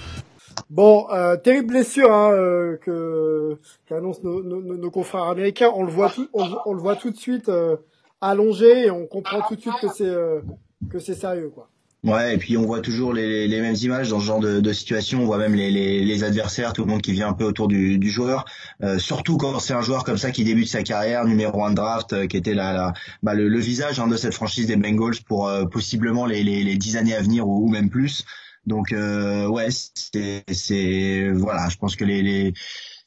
[0.69, 3.57] Bon, euh, terrible blessure hein, euh, que
[3.87, 5.71] qu'annoncent nos, nos, nos, confrères américains.
[5.73, 7.77] On le voit tout, on, le voit tout de suite euh,
[8.19, 10.41] allongé et on comprend tout de suite que c'est euh,
[10.89, 11.69] que c'est sérieux quoi.
[12.03, 14.73] Ouais, et puis on voit toujours les, les mêmes images dans ce genre de, de,
[14.73, 15.23] situation.
[15.23, 17.67] On voit même les, les, les, adversaires, tout le monde qui vient un peu autour
[17.67, 18.45] du, du joueur.
[18.83, 22.13] Euh, surtout quand c'est un joueur comme ça qui débute sa carrière, numéro un draft,
[22.13, 22.93] euh, qui était la, la
[23.23, 26.77] bah, le, le, visage hein, de cette franchise des Bengals pour euh, possiblement les, les,
[26.77, 28.25] dix années à venir ou même plus.
[28.67, 32.53] Donc euh, ouais, c'est voilà, je pense que les, les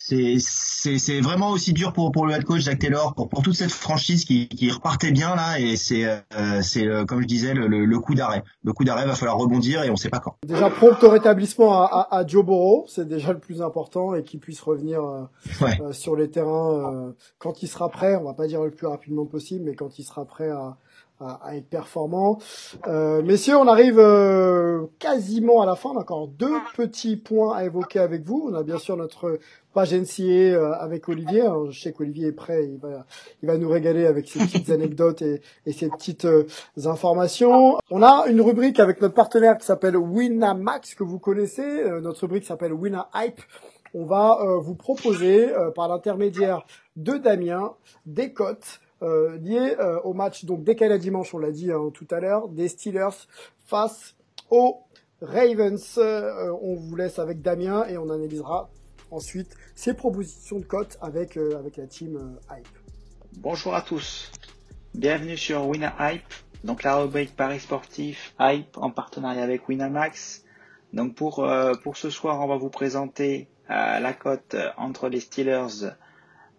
[0.01, 0.39] c'est
[0.99, 3.71] c'est vraiment aussi dur pour pour le head coach Zach Taylor pour pour toute cette
[3.71, 7.67] franchise qui qui repartait bien là et c'est euh, c'est euh, comme je disais le,
[7.67, 8.43] le, coup d'arrêt.
[8.65, 10.37] Le coup d'arrêt va falloir rebondir et on sait pas quand.
[10.47, 14.23] Déjà prompt au rétablissement à, à, à Joe Burrow, c'est déjà le plus important et
[14.23, 15.23] qu'il puisse revenir euh,
[15.61, 15.79] ouais.
[15.83, 18.17] euh, sur les terrains euh, quand il sera prêt.
[18.17, 20.79] On va pas dire le plus rapidement possible, mais quand il sera prêt à
[21.21, 22.39] à, être performant.
[22.87, 25.91] Euh, messieurs, on arrive euh, quasiment à la fin.
[25.91, 28.49] On a encore deux petits points à évoquer avec vous.
[28.51, 29.39] On a bien sûr notre
[29.73, 31.45] page NCA euh, avec Olivier.
[31.71, 32.65] je sais qu'Olivier est prêt.
[32.65, 33.07] Il va,
[33.43, 36.47] il va nous régaler avec ses petites anecdotes et, et ses petites euh,
[36.85, 37.79] informations.
[37.91, 41.63] On a une rubrique avec notre partenaire qui s'appelle Winamax que vous connaissez.
[41.63, 43.41] Euh, notre rubrique s'appelle Winna Hype.
[43.93, 46.65] On va vous proposer par l'intermédiaire
[46.95, 47.73] de Damien
[48.07, 52.07] des cotes euh, lié euh, au match donc décalé dimanche, on l'a dit hein, tout
[52.11, 53.27] à l'heure, des Steelers
[53.65, 54.15] face
[54.51, 54.83] aux
[55.23, 55.97] Ravens.
[55.97, 58.69] Euh, on vous laisse avec Damien et on analysera
[59.11, 62.69] ensuite ces propositions de cote avec, avec la team Hype.
[63.39, 64.31] Bonjour à tous,
[64.95, 66.35] bienvenue sur Winner Hype,
[66.65, 70.45] donc la rubrique Paris sportif Hype en partenariat avec Winamax.
[70.93, 71.49] Donc pour,
[71.83, 75.91] pour ce soir, on va vous présenter la cote entre les Steelers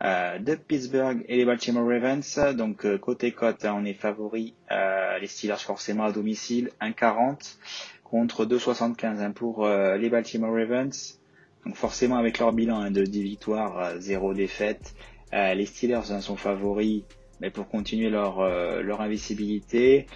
[0.01, 2.39] de Pittsburgh et les Baltimore Ravens.
[2.55, 7.57] Donc euh, côté cote, hein, on est favori euh, les Steelers forcément à domicile 1,40
[8.03, 11.19] contre 2,75 hein, pour les Baltimore Ravens.
[11.65, 14.95] Donc forcément avec leur bilan hein, de 10 victoires, 0 défaites,
[15.31, 17.03] les Steelers sont favoris
[17.39, 18.43] mais pour continuer leur,
[18.81, 20.07] leur invisibilité.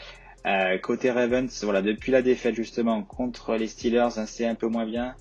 [0.81, 5.15] côté Ravens, voilà, depuis la défaite justement contre les Steelers, c'est un peu moins bien.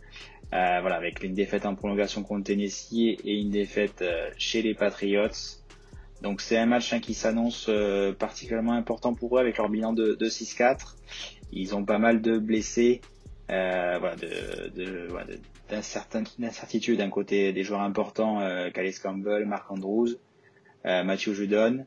[0.55, 4.75] Euh, voilà, avec une défaite en prolongation contre Tennessee et une défaite euh, chez les
[4.75, 5.27] Patriots.
[6.23, 9.93] Donc c'est un match hein, qui s'annonce euh, particulièrement important pour eux avec leur bilan
[9.93, 10.95] de, 6-4.
[11.51, 13.01] Ils ont pas mal de blessés,
[13.49, 15.09] voilà, de,
[16.39, 18.71] d'incertitude d'un côté des joueurs importants, euh,
[19.03, 20.11] Campbell, Mark Andrews,
[20.85, 21.85] Matthew Judon.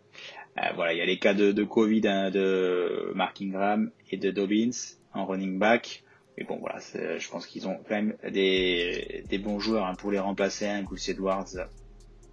[0.76, 4.30] voilà, il y a les cas de, de Covid hein, de Mark Ingram et de
[4.30, 4.72] Dobbins
[5.14, 6.04] en running back.
[6.38, 10.12] Mais bon, voilà, je pense qu'ils ont quand même des, des bons joueurs hein, pour
[10.12, 11.48] les remplacer, hein, Gus Edwards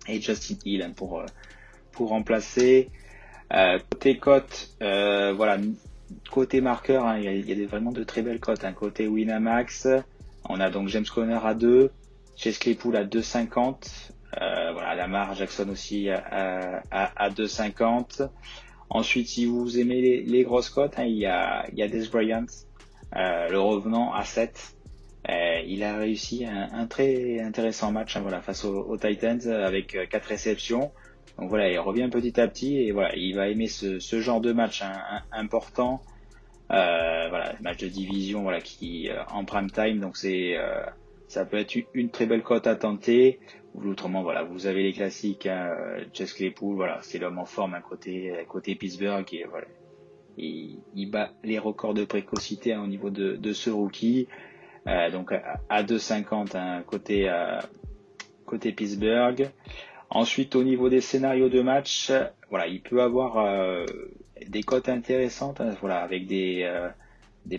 [0.06, 1.26] et Justin Hill hein, pour, euh,
[1.92, 2.90] pour remplacer.
[3.52, 5.58] Euh, côté cote, euh, voilà,
[6.30, 8.64] côté marqueur, hein, il y, a, vraiment de très belles cotes.
[8.74, 9.88] Côté Winamax,
[10.48, 11.90] on a donc James Conner à 2,
[12.36, 14.10] Chase Claypool à 2,50.
[14.40, 18.28] Euh, voilà, Lamar Jackson aussi à, à, à 2,50.
[18.90, 22.46] Ensuite, si vous aimez les, grosses cotes, il y a, y a Des Bryant
[23.16, 24.74] euh, le revenant à 7.
[25.30, 30.14] Euh, il a réussi un, très intéressant match hein, voilà, face aux, Titans avec 4
[30.14, 30.92] euh, réceptions.
[31.38, 34.52] Donc voilà, il revient petit à petit et voilà, il va aimer ce, genre de
[34.52, 36.02] match hein, important.
[36.70, 40.56] Euh, voilà, match de division voilà qui en prime time, donc c'est
[41.28, 43.40] ça peut être une, très belle cote à tenter.
[43.74, 45.74] Autrement, voilà, vous avez les classiques, hein,
[46.12, 49.66] Jess Claypool, voilà, c'est l'homme en forme à côté côté Pittsburgh et voilà,
[50.36, 54.28] il, bat les records de précocité hein, au niveau de, ce rookie.
[54.86, 55.32] Euh, donc
[55.68, 57.58] à 2,50 hein, côté, euh,
[58.44, 59.50] côté Pittsburgh.
[60.10, 62.12] Ensuite, au niveau des scénarios de match,
[62.48, 63.84] voilà, il peut avoir euh,
[64.46, 66.88] des cotes intéressantes, hein, voilà, avec des, euh,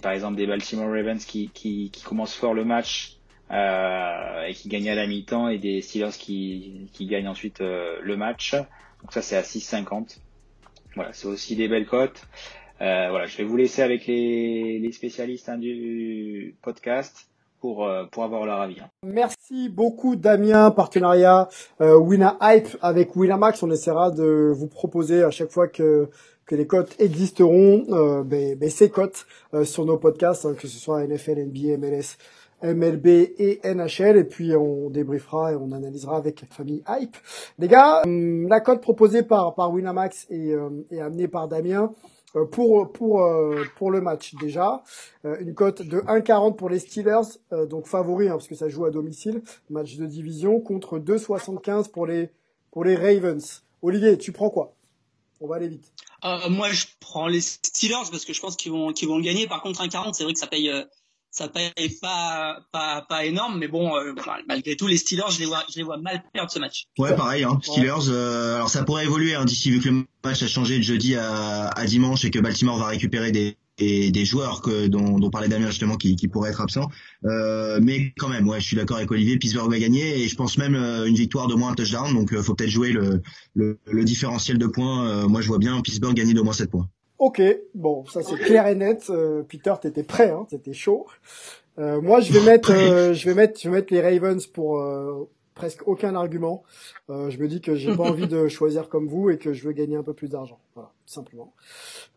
[0.01, 3.17] par exemple, des Baltimore Ravens qui, qui, commencent fort le match
[3.51, 8.15] euh, et qui gagnent à la mi-temps, et des Steelers qui, qui gagnent ensuite le
[8.15, 8.53] match.
[8.53, 10.19] Donc ça, c'est à 6,50.
[10.95, 12.25] Voilà, c'est aussi des belles cotes.
[12.81, 17.29] Euh, voilà, je vais vous laisser avec les, les spécialistes hein, du podcast
[17.61, 18.79] pour, euh, pour avoir leur avis.
[18.81, 18.89] Hein.
[19.03, 21.47] Merci beaucoup Damien, partenariat
[21.81, 23.63] euh, Winna Hype avec Winamax.
[23.63, 26.09] On essaiera de vous proposer à chaque fois que
[26.45, 30.67] que les cotes existeront, euh, ben, ben, ces cotes euh, sur nos podcasts, hein, que
[30.67, 32.17] ce soit NFL, NBA, MLS,
[32.63, 37.17] MLB et NHL, et puis on débriefera et on analysera avec la famille Hype.
[37.59, 40.55] Les gars, hum, la cote proposée par, par Winamax est,
[40.91, 41.91] est amenée par Damien.
[42.35, 44.83] Euh, pour pour euh, pour le match déjà.
[45.25, 48.85] Euh, une cote de 1,40 pour les Steelers donc favori hein, parce que ça joue
[48.85, 49.41] à domicile.
[49.69, 52.29] Match de division contre 2,75 pour les
[52.71, 53.63] pour les Ravens.
[53.81, 54.73] Olivier tu prends quoi?
[55.41, 55.91] On va aller vite.
[56.49, 59.47] Moi je prends les Steelers parce que je pense qu'ils vont qu'ils vont gagner.
[59.47, 60.71] Par contre 1,40 c'est vrai que ça paye
[61.35, 61.71] ça paye
[62.01, 64.13] pas pas pas énorme mais bon euh,
[64.47, 66.85] malgré tout les Steelers je les vois je les vois mal perdre ce match.
[66.97, 70.41] Ouais pareil hein, Steelers euh, alors ça pourrait évoluer hein, d'ici vu que le match
[70.41, 74.61] a changé de jeudi à, à dimanche et que Baltimore va récupérer des des joueurs
[74.61, 76.89] que dont, dont parlait Damien justement qui, qui pourraient être absents.
[77.25, 80.35] Euh, mais quand même ouais je suis d'accord avec Olivier Pittsburgh va gagner et je
[80.37, 83.21] pense même une victoire de moins un touchdown donc faut peut-être jouer le,
[83.53, 86.87] le, le différentiel de points moi je vois bien Pittsburgh gagner de moins 7 points
[87.17, 87.41] Ok,
[87.73, 89.05] bon, ça c'est clair et net.
[89.09, 91.07] Euh, Peter, t'étais prêt, hein, t'étais chaud.
[91.79, 94.83] Euh, moi, je vais mettre, euh, je vais mettre, je vais mettre les Ravens pour
[95.53, 96.63] presque aucun argument.
[97.07, 99.71] je me dis que j'ai pas envie de choisir comme vous et que je veux
[99.71, 100.59] gagner un peu plus d'argent.
[100.73, 101.53] Voilà, tout simplement.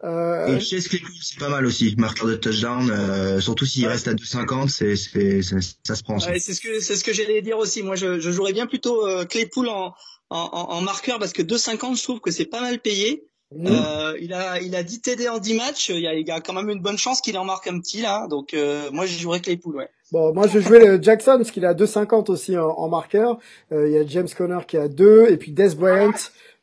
[0.03, 3.41] Et chez c'est pas mal aussi, marqueur de touchdown.
[3.41, 5.43] surtout s'il reste à 2,50, c'est, c'est,
[5.87, 6.19] ça se prend.
[6.19, 7.85] Ouais, c'est ce que, c'est ce que j'allais dire aussi.
[7.85, 9.95] Moi, je, je jouerais bien plutôt Claypool en,
[10.31, 13.28] en, en, marqueur parce que 2,50, je trouve que c'est pas mal payé.
[13.51, 13.67] Mmh.
[13.67, 15.89] Euh, il a il a 10 TD en 10 matchs.
[15.89, 17.81] Il y a, il y a quand même une bonne chance qu'il en marque un
[17.81, 18.27] petit là.
[18.29, 19.77] Donc euh, moi j'ai joué Claypool.
[19.77, 19.89] Ouais.
[20.13, 23.39] Bon, moi je vais jouer le Jackson parce qu'il a 2,50 aussi en, en marqueur.
[23.73, 26.13] Euh, il y a James Conner qui a 2 et puis Des Bryant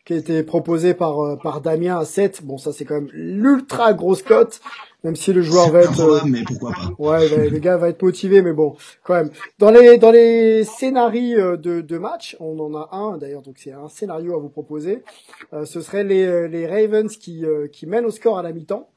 [0.06, 2.46] qui a été proposé par euh, par Damien à 7.
[2.46, 4.62] Bon, ça c'est quand même l'ultra grosse cote,
[5.04, 6.92] même si le joueur va être euh, mais pourquoi pas.
[7.00, 9.32] Ouais, le gars va être motivé mais bon, quand même.
[9.58, 13.56] Dans les dans les scénarios euh, de de match, on en a un d'ailleurs, donc
[13.58, 15.04] c'est un scénario à vous proposer.
[15.52, 18.90] ce serait les les Ravens qui qui mènent au score à la mi-temps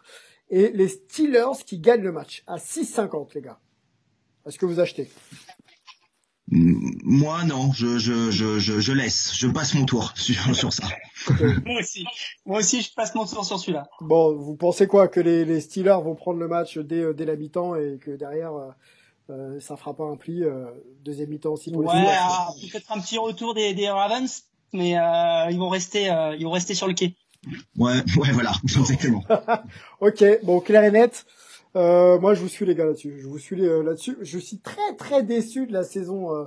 [0.51, 3.59] et les Steelers qui gagnent le match à 6,50 les gars.
[4.47, 5.11] Est-ce que vous achetez?
[6.51, 9.35] Moi, non, je, je, je, je, laisse.
[9.37, 10.89] Je passe mon tour sur, sur ça.
[11.65, 12.05] Moi aussi.
[12.47, 13.89] Moi aussi, je passe mon tour sur celui-là.
[14.01, 17.27] Bon, vous pensez quoi Que les, les Steelers vont prendre le match dès, euh, dès
[17.27, 18.71] la mi-temps et que derrière, euh,
[19.31, 20.65] euh, ça fera pas un pli euh,
[21.05, 25.51] deuxième mi-temps aussi pour ouais, ah, peut-être un petit retour des, des Ravens, mais euh,
[25.51, 26.05] ils vont rester,
[26.39, 27.15] ils vont rester sur le quai.
[27.77, 29.23] Ouais, ouais, voilà, exactement.
[30.01, 31.27] ok, bon, clair et net.
[31.77, 33.19] Euh, moi, je vous suis les gars là-dessus.
[33.21, 34.17] Je vous suis euh, là-dessus.
[34.23, 36.45] Je suis très très déçu de la saison euh,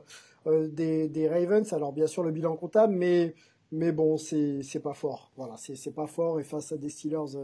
[0.48, 1.72] euh, des, des Ravens.
[1.74, 3.36] Alors bien sûr le bilan comptable, mais
[3.72, 5.32] mais bon, c'est c'est pas fort.
[5.38, 7.38] Voilà, c'est c'est pas fort et face à des Steelers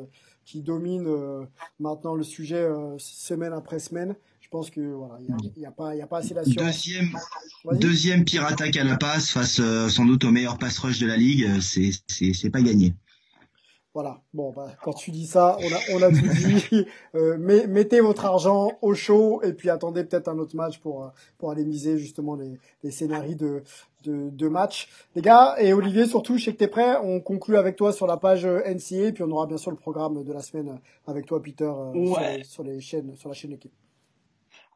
[0.43, 1.47] qui dominent
[1.79, 2.67] maintenant le sujet
[2.97, 4.15] semaine après semaine.
[4.41, 5.19] Je pense que voilà,
[5.55, 6.65] il y a, pas il y a pas assez d'assurance.
[6.65, 7.09] Deuxième
[7.73, 11.17] deuxième pire attaque à la passe face sans doute au meilleur pass rush de la
[11.17, 11.61] ligue.
[11.61, 12.93] C'est c'est c'est pas gagné.
[13.97, 14.21] Voilà.
[14.31, 16.85] Bon, bah, quand tu dis ça, on a, on a tout dit.
[17.15, 21.07] Euh, mettez votre argent au chaud et puis attendez peut-être un autre match pour euh,
[21.37, 23.63] pour aller miser justement les, les scénarios de,
[24.03, 24.89] de, de match.
[25.15, 26.97] Les gars et Olivier surtout, je sais que t'es prêt.
[27.01, 29.77] On conclut avec toi sur la page euh, NCA puis on aura bien sûr le
[29.77, 32.43] programme de la semaine avec toi, Peter, ouais.
[32.43, 33.73] sur, les, chaînes, sur la chaîne équipe.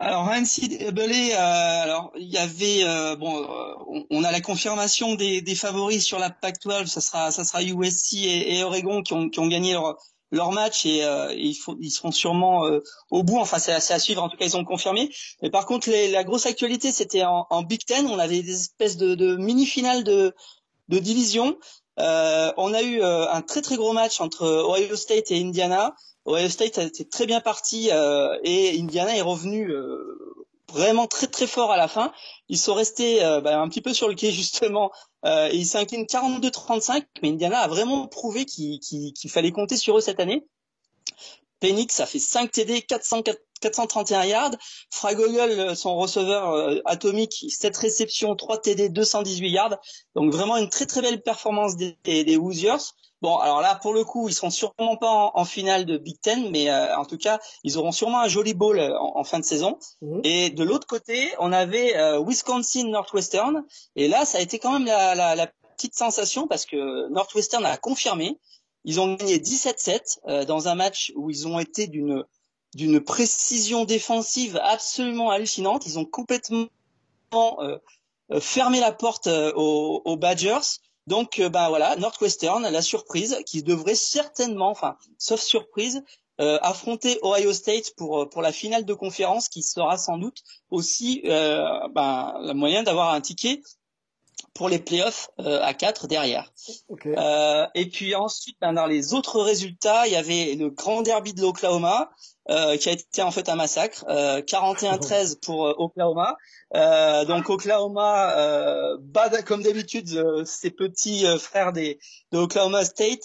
[0.01, 5.41] Alors NCAA, euh, alors il y avait euh, bon, euh, on, a la confirmation des,
[5.41, 9.39] des, favoris sur la Pac-12, ça sera ça sera USC et, Oregon qui ont, qui
[9.39, 9.97] ont gagné leur
[10.31, 12.63] leur match et, euh, il faut, ils seront sûrement
[13.11, 13.37] au bout.
[13.37, 14.23] Enfin, c'est à suivre.
[14.23, 15.11] En tout cas, ils ont confirmé.
[15.43, 18.07] Mais par contre, les, la grosse actualité, c'était en, en, Big Ten.
[18.07, 20.33] On avait des espèces de, de mini-finales de,
[20.89, 21.59] de division.
[21.97, 25.93] on a eu un très très gros match entre Ohio State et Indiana.
[26.25, 31.27] Ohio State a été très bien parti euh, et Indiana est revenu euh, vraiment très
[31.27, 32.13] très fort à la fin.
[32.47, 34.91] Ils sont restés euh, bah, un petit peu sur le quai justement
[35.23, 40.19] et ils s'inclinent 42-35, mais Indiana a vraiment prouvé qu'il fallait compter sur eux cette
[40.19, 40.43] année.
[41.59, 44.55] Penix a fait 5 TD, 431 yards.
[44.89, 49.77] Fragogol, son receveur atomique, 7 réceptions, 3 TD, 218 yards.
[50.15, 52.81] Donc vraiment une très très belle performance des, des, des Hoosiers.
[53.21, 56.49] Bon, alors là, pour le coup, ils seront sûrement pas en, finale de Big Ten,
[56.49, 59.45] mais euh, en tout cas, ils auront sûrement un joli bowl euh, en, fin de
[59.45, 59.77] saison.
[60.01, 60.21] Mhm.
[60.23, 63.63] Et de l'autre côté, on avait euh, Wisconsin Northwestern,
[63.95, 65.47] et là, ça a été quand même la, la, la
[65.77, 68.39] petite sensation parce que Northwestern a confirmé.
[68.85, 72.23] Ils ont gagné 17-7 dans un match où ils ont été d'une
[72.73, 75.85] d'une précision défensive absolument hallucinante.
[75.85, 76.67] Ils ont complètement
[78.39, 80.79] fermé la porte aux, aux Badgers.
[81.07, 86.03] Donc, euh, ben voilà, Northwestern, la surprise, qui devrait certainement, enfin, sauf surprise,
[86.39, 90.43] euh, affronter Ohio State pour euh, pour la finale de conférence, qui sera sans doute
[90.69, 93.61] aussi euh, ben, le moyen d'avoir un ticket
[94.53, 96.51] pour les playoffs euh, à 4 derrière.
[97.05, 101.33] Euh, et puis ensuite, ben, dans les autres résultats, il y avait le grand derby
[101.33, 102.11] de l'Oklahoma,
[102.51, 106.37] euh, qui a été en fait un massacre, 41-13 pour Oklahoma.
[107.25, 111.99] donc Oklahoma bat comme d'habitude ses petits frères des
[112.31, 113.23] de Oklahoma State.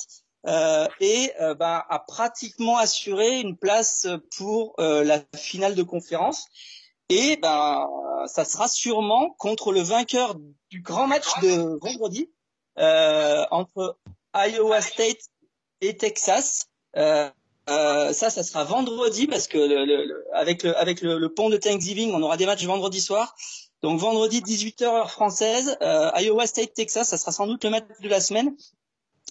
[1.01, 4.07] et ben, a pratiquement assuré une place
[4.37, 6.47] pour la finale de conférence.
[7.09, 7.87] Et ben,
[8.27, 10.37] ça sera sûrement contre le vainqueur
[10.71, 12.31] du grand match de vendredi
[12.79, 13.99] euh, entre
[14.35, 15.31] Iowa State
[15.81, 16.69] et Texas.
[17.69, 21.29] Euh, euh, ça, ça sera vendredi parce que le, le, avec le avec le, le,
[21.33, 23.35] pont de Thanksgiving, on aura des matchs vendredi soir.
[23.83, 27.85] Donc vendredi 18h heure française, euh, Iowa State Texas, ça sera sans doute le match
[28.01, 28.57] de la semaine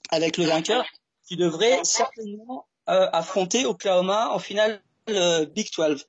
[0.09, 0.85] avec le vainqueur
[1.27, 6.05] qui devrait certainement euh, affronter Oklahoma en finale Big 12.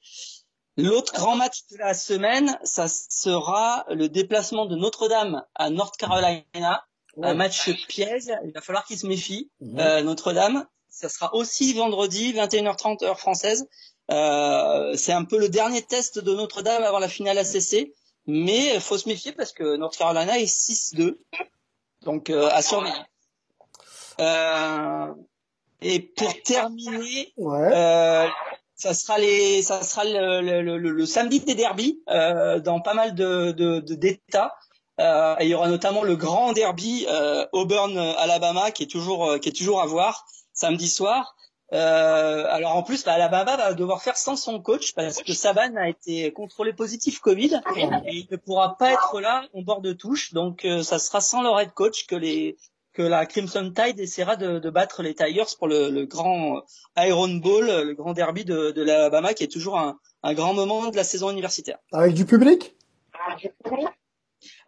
[0.78, 6.84] L'autre grand match de la semaine, ça sera le déplacement de Notre-Dame à North Carolina.
[7.22, 9.50] Un match piège, il va falloir qu'il se méfie.
[9.60, 9.78] Mhm.
[9.78, 10.66] Euh, Notre-Dame,
[10.96, 13.68] ça sera aussi vendredi, 21h30 heure française.
[14.10, 17.92] Euh, c'est un peu le dernier test de Notre-Dame avant la finale ACC.
[18.26, 21.18] Mais il faut se méfier parce que North Carolina est 6-2.
[22.02, 22.94] Donc euh, à surveiller.
[24.20, 25.12] Euh,
[25.82, 28.30] et pour terminer, ouais
[28.76, 32.94] ça sera les, ça sera le, le, le, le samedi des derbies euh, dans pas
[32.94, 34.54] mal de, d'États.
[35.00, 39.50] Euh, et il y aura notamment le grand derby euh, Auburn-Alabama qui est toujours qui
[39.50, 40.24] est toujours à voir
[40.56, 41.36] samedi soir.
[41.70, 45.88] alors en plus, bah, Alabama va devoir faire sans son coach parce que Saban a
[45.88, 50.32] été contrôlé positif Covid et il ne pourra pas être là en bord de touche.
[50.32, 52.56] Donc ça sera sans leur head coach que les
[52.96, 56.62] que la Crimson Tide essaiera de, de battre les Tigers pour le, le, grand
[56.96, 60.88] Iron Bowl, le grand derby de, de l'Alabama, qui est toujours un, un, grand moment
[60.88, 61.78] de la saison universitaire.
[61.92, 62.74] Avec du public?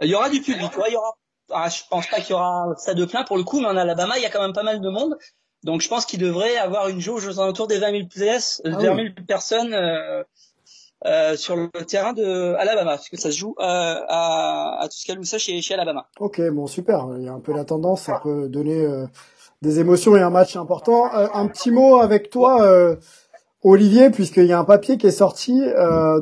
[0.03, 0.77] Il y aura du public.
[0.77, 1.17] Ouais, il y aura.
[1.51, 3.77] Ah, je pense pas qu'il y aura ça de plein pour le coup, mais en
[3.79, 5.17] Alabama, il y a quand même pas mal de monde.
[5.65, 8.71] Donc je pense qu'il devrait avoir une jauge aux alentours des 20 000, PS, ah
[8.71, 8.97] 20 000
[9.27, 10.23] personnes euh,
[11.07, 15.39] euh, sur le terrain de Alabama, parce que ça se joue euh, à, à Tuscaloosa
[15.39, 16.09] chez, chez Alabama.
[16.19, 17.07] Ok, bon super.
[17.17, 19.07] Il y a un peu la tendance, ça peut donner euh,
[19.63, 21.15] des émotions et un match important.
[21.15, 22.97] Euh, un petit mot avec toi,
[23.63, 25.61] Olivier, puisqu'il y a un papier qui est sorti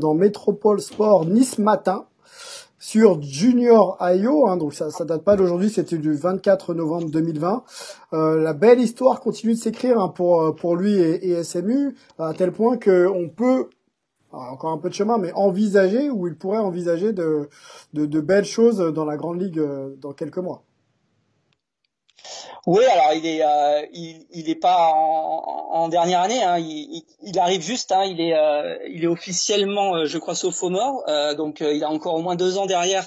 [0.01, 2.07] dans Métropole Sport Nice matin
[2.87, 7.65] sur Junior IO, hein, donc ça, ça date pas d'aujourd'hui, c'était du 24 novembre 2020.
[8.13, 12.53] Euh, la belle histoire continue de s'écrire hein, pour pour lui et, SMU à tel
[12.53, 13.71] point que on peut
[14.31, 17.49] encore un peu de chemin, mais envisager, ou il pourrait envisager de,
[17.93, 20.63] de, de belles choses dans la Grande Ligue euh, dans quelques mois.
[22.67, 26.43] Oui, alors il est, euh, il, il est pas en, en dernière année.
[26.43, 27.93] Hein, il, il, arrive juste.
[27.93, 31.05] Hein, il est, euh, il est officiellement, euh, je crois, sophomore.
[31.09, 33.07] Euh, donc il a encore au moins deux ans derrière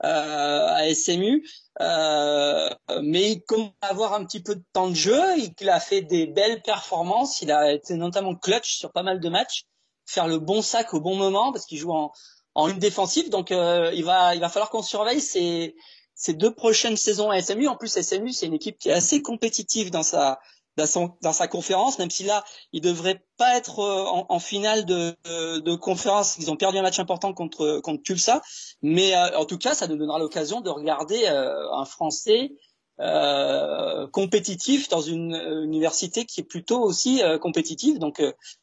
[0.00, 1.46] à SMU.
[1.80, 5.20] mais il commence à avoir un petit peu de temps de jeu.
[5.60, 7.42] Il a fait des belles performances.
[7.42, 9.64] Il a été notamment clutch sur pas mal de matchs
[10.06, 12.12] faire le bon sac au bon moment parce qu'il joue en,
[12.54, 13.30] en une défensive.
[13.30, 15.74] Donc euh, il va il va falloir qu'on surveille ces
[16.14, 17.68] ces deux prochaines saisons à SMU.
[17.68, 20.40] En plus SMU c'est une équipe qui est assez compétitive dans sa
[20.76, 24.84] dans, son, dans sa conférence, même si là, il devrait pas être euh, en, finale
[24.84, 25.16] de,
[25.60, 26.36] de, conférence.
[26.38, 28.42] Ils ont perdu un match important contre contre Tulsa,
[28.82, 32.52] mais euh, en tout cas, ça nous donnera l'occasion de regarder un Français
[33.00, 35.34] euh, compétitif dans une
[35.64, 37.98] université qui est plutôt aussi compétitive.
[37.98, 38.22] Donc,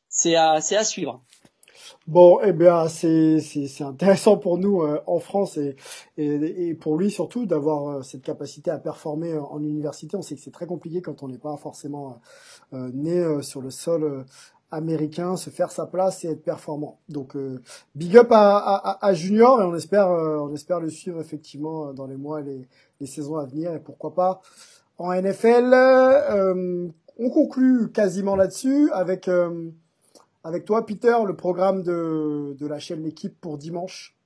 [0.10, 1.24] c'est à à suivre.
[2.12, 3.40] Bon, eh bien, c'est
[3.80, 5.78] intéressant pour nous euh, en France et,
[6.18, 10.18] et, et pour lui surtout d'avoir euh, cette capacité à performer en université.
[10.18, 12.20] On sait que c'est très compliqué quand on n'est pas forcément
[12.74, 14.26] euh, né sur le sol
[14.72, 17.00] américain, se faire sa place et être performant.
[17.08, 17.38] Donc,
[17.96, 22.08] big up à, à, à, Junior et on espère on espère le suivre effectivement dans
[22.08, 22.68] les mois et les,
[23.00, 24.42] les saisons à venir et pourquoi pas
[24.98, 25.74] en NFL.
[27.18, 29.30] on conclut quasiment là-dessus avec
[30.44, 34.18] avec toi, Peter, le programme de, de la chaîne L'équipe pour dimanche.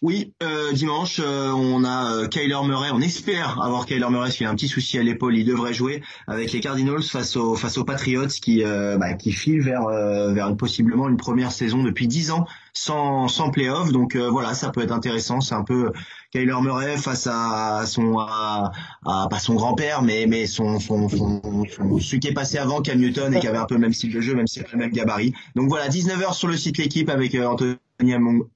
[0.00, 2.90] Oui, euh, dimanche, euh, on a euh, Kyler Murray.
[2.92, 6.02] On espère avoir Kyler Murray, s'il a un petit souci à l'épaule, il devrait jouer
[6.28, 9.88] avec les Cardinals face aux face aux Patriots qui bah, qui filent vers
[10.32, 13.90] vers possiblement une première saison depuis dix ans sans sans playoff.
[13.90, 15.40] Donc voilà, ça peut être intéressant.
[15.40, 15.90] C'est un peu
[16.32, 18.70] Kyler Murray face à son à,
[19.04, 23.34] pas son grand-père, mais mais son son, son, son qui est passé avant Cam Newton
[23.34, 25.34] et qui avait un peu le même style de jeu, même si le même gabarit.
[25.56, 27.76] Donc voilà, 19h sur le site l'équipe avec Anthony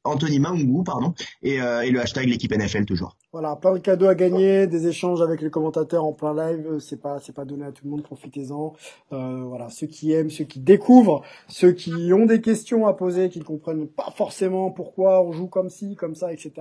[0.05, 3.17] Anthony Maungu, pardon, et, euh, et le hashtag l'équipe NFL toujours.
[3.33, 6.81] Voilà, plein de cadeaux à gagner, des échanges avec les commentateurs en plein live, euh,
[6.81, 8.75] c'est pas c'est pas donné à tout le monde, profitez-en.
[9.15, 13.31] Euh, voilà, ceux qui aiment, ceux qui découvrent, ceux qui ont des questions à poser,
[13.31, 16.53] qui ne comprennent pas forcément pourquoi on joue comme ci, comme ça, etc.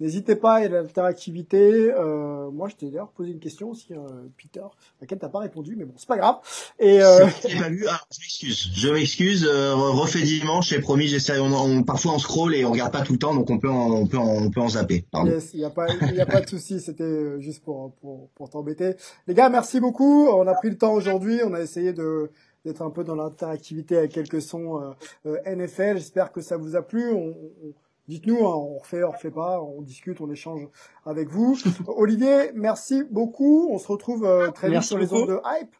[0.00, 1.90] N'hésitez pas, il y a l'interactivité.
[1.90, 3.96] Euh, moi, je t'ai d'ailleurs posé une question aussi, euh,
[4.36, 6.36] Peter, à laquelle t'as pas répondu, mais bon, c'est pas grave.
[6.78, 7.26] Et euh...
[7.58, 7.86] pas vu.
[7.88, 9.48] Ah, je m'excuse, je m'excuse.
[9.50, 11.40] Euh, refait dimanche, j'ai promis, j'essaie.
[11.40, 13.70] On, on, parfois on scroll et on regarde pas tout le temps, donc on peut
[13.70, 15.06] en, on peut en, on peut en zapper.
[15.24, 17.94] Yes, il y a pas il n'y a pas de souci, c'était euh, juste pour,
[17.96, 18.96] pour, pour t'embêter.
[19.26, 20.28] Les gars, merci beaucoup.
[20.28, 21.40] On a pris le temps aujourd'hui.
[21.44, 22.30] On a essayé de
[22.64, 24.92] d'être un peu dans l'interactivité avec quelques sons euh,
[25.26, 25.98] euh NFL.
[25.98, 27.12] J'espère que ça vous a plu.
[27.12, 27.34] On,
[27.64, 27.74] on,
[28.08, 30.68] Dites-nous, hein, on refait, on refait pas, on discute, on échange
[31.06, 31.56] avec vous.
[31.86, 33.68] Olivier, merci beaucoup.
[33.70, 35.74] On se retrouve euh, très vite sur les ondes de Hype.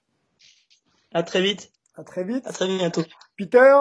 [1.13, 1.73] À très vite.
[1.97, 2.47] À très vite.
[2.47, 3.03] À très bientôt.
[3.37, 3.75] Peter,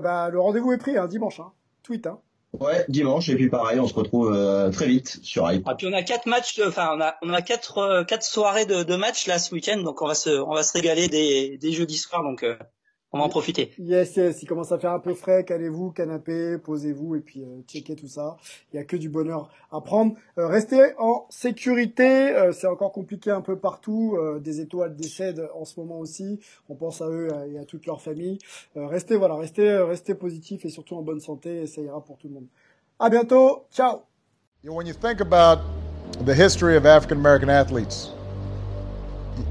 [0.00, 1.40] bah, le rendez-vous est pris, hein, dimanche.
[1.40, 1.52] Hein.
[1.82, 2.06] Tweet.
[2.06, 2.20] Hein.
[2.54, 5.64] Ouais, dimanche et puis pareil, on se retrouve euh, très vite sur Hype.
[5.66, 8.64] Ah, puis on a quatre matchs, enfin on a on a quatre euh, quatre soirées
[8.64, 11.58] de, de matchs là ce week-end, donc on va se on va se régaler des
[11.58, 12.56] des jeudis soirs, donc euh,
[13.12, 13.72] on va en profiter.
[13.78, 17.62] Yes, yes, il commence à faire un peu frais, calez-vous, canapé, posez-vous et puis euh,
[17.66, 18.36] checkez tout ça.
[18.72, 20.14] Il y a que du bonheur à prendre.
[20.36, 24.16] restez en sécurité, c'est encore compliqué un peu partout.
[24.40, 26.40] des étoiles décèdent en ce moment aussi.
[26.68, 28.38] On pense à eux et à toute leur famille.
[28.74, 32.28] restez voilà, restez restez positif et surtout en bonne santé, et ça ira pour tout
[32.28, 32.46] le monde.
[32.98, 33.66] À bientôt.
[33.70, 34.02] Ciao.
[34.64, 35.60] When you think about
[36.24, 38.10] the history of African American athletes,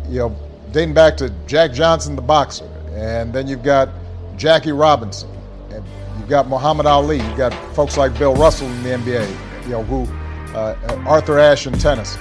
[0.09, 0.35] you know,
[0.73, 2.65] dating back to Jack Johnson, the boxer,
[2.97, 3.89] and then you've got
[4.37, 5.29] Jackie Robinson,
[5.71, 5.85] and
[6.17, 9.83] you've got Muhammad Ali, you've got folks like Bill Russell in the NBA, you know,
[9.83, 10.07] who
[10.55, 12.17] uh, Arthur Ashe in tennis.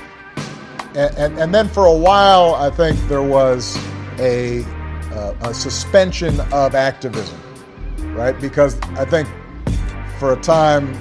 [0.95, 3.77] And, and, and, then for a while, I think there was
[4.18, 4.64] a,
[5.12, 7.39] uh, a suspension of activism,
[8.14, 8.39] right?
[8.39, 9.29] Because I think
[10.18, 10.93] for a time,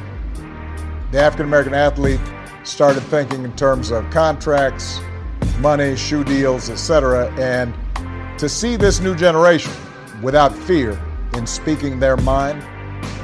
[1.12, 2.20] the African American athlete
[2.64, 5.00] started thinking in terms of contracts,
[5.60, 7.34] money, shoe deals, etc.
[7.38, 7.74] And
[8.38, 9.72] to see this new generation
[10.22, 11.00] without fear
[11.36, 12.62] in speaking their mind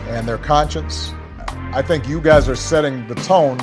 [0.07, 1.13] and their conscience,
[1.73, 3.59] I think you guys are setting the tone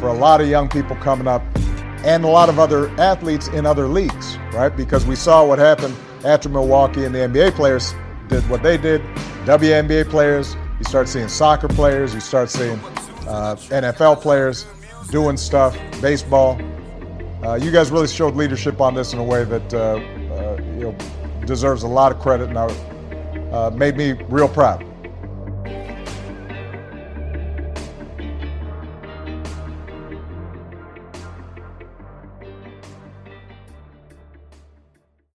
[0.00, 1.42] for a lot of young people coming up
[2.04, 4.74] and a lot of other athletes in other leagues, right?
[4.74, 5.94] Because we saw what happened
[6.24, 7.94] after Milwaukee and the NBA players
[8.28, 9.02] did what they did.
[9.44, 12.78] WNBA players, you start seeing soccer players, you start seeing
[13.26, 14.66] uh, NFL players
[15.10, 16.60] doing stuff, baseball.
[17.42, 20.00] Uh, you guys really showed leadership on this in a way that uh,
[20.76, 20.96] you know
[21.46, 22.58] deserves a lot of credit and
[23.52, 24.84] uh, made me real proud.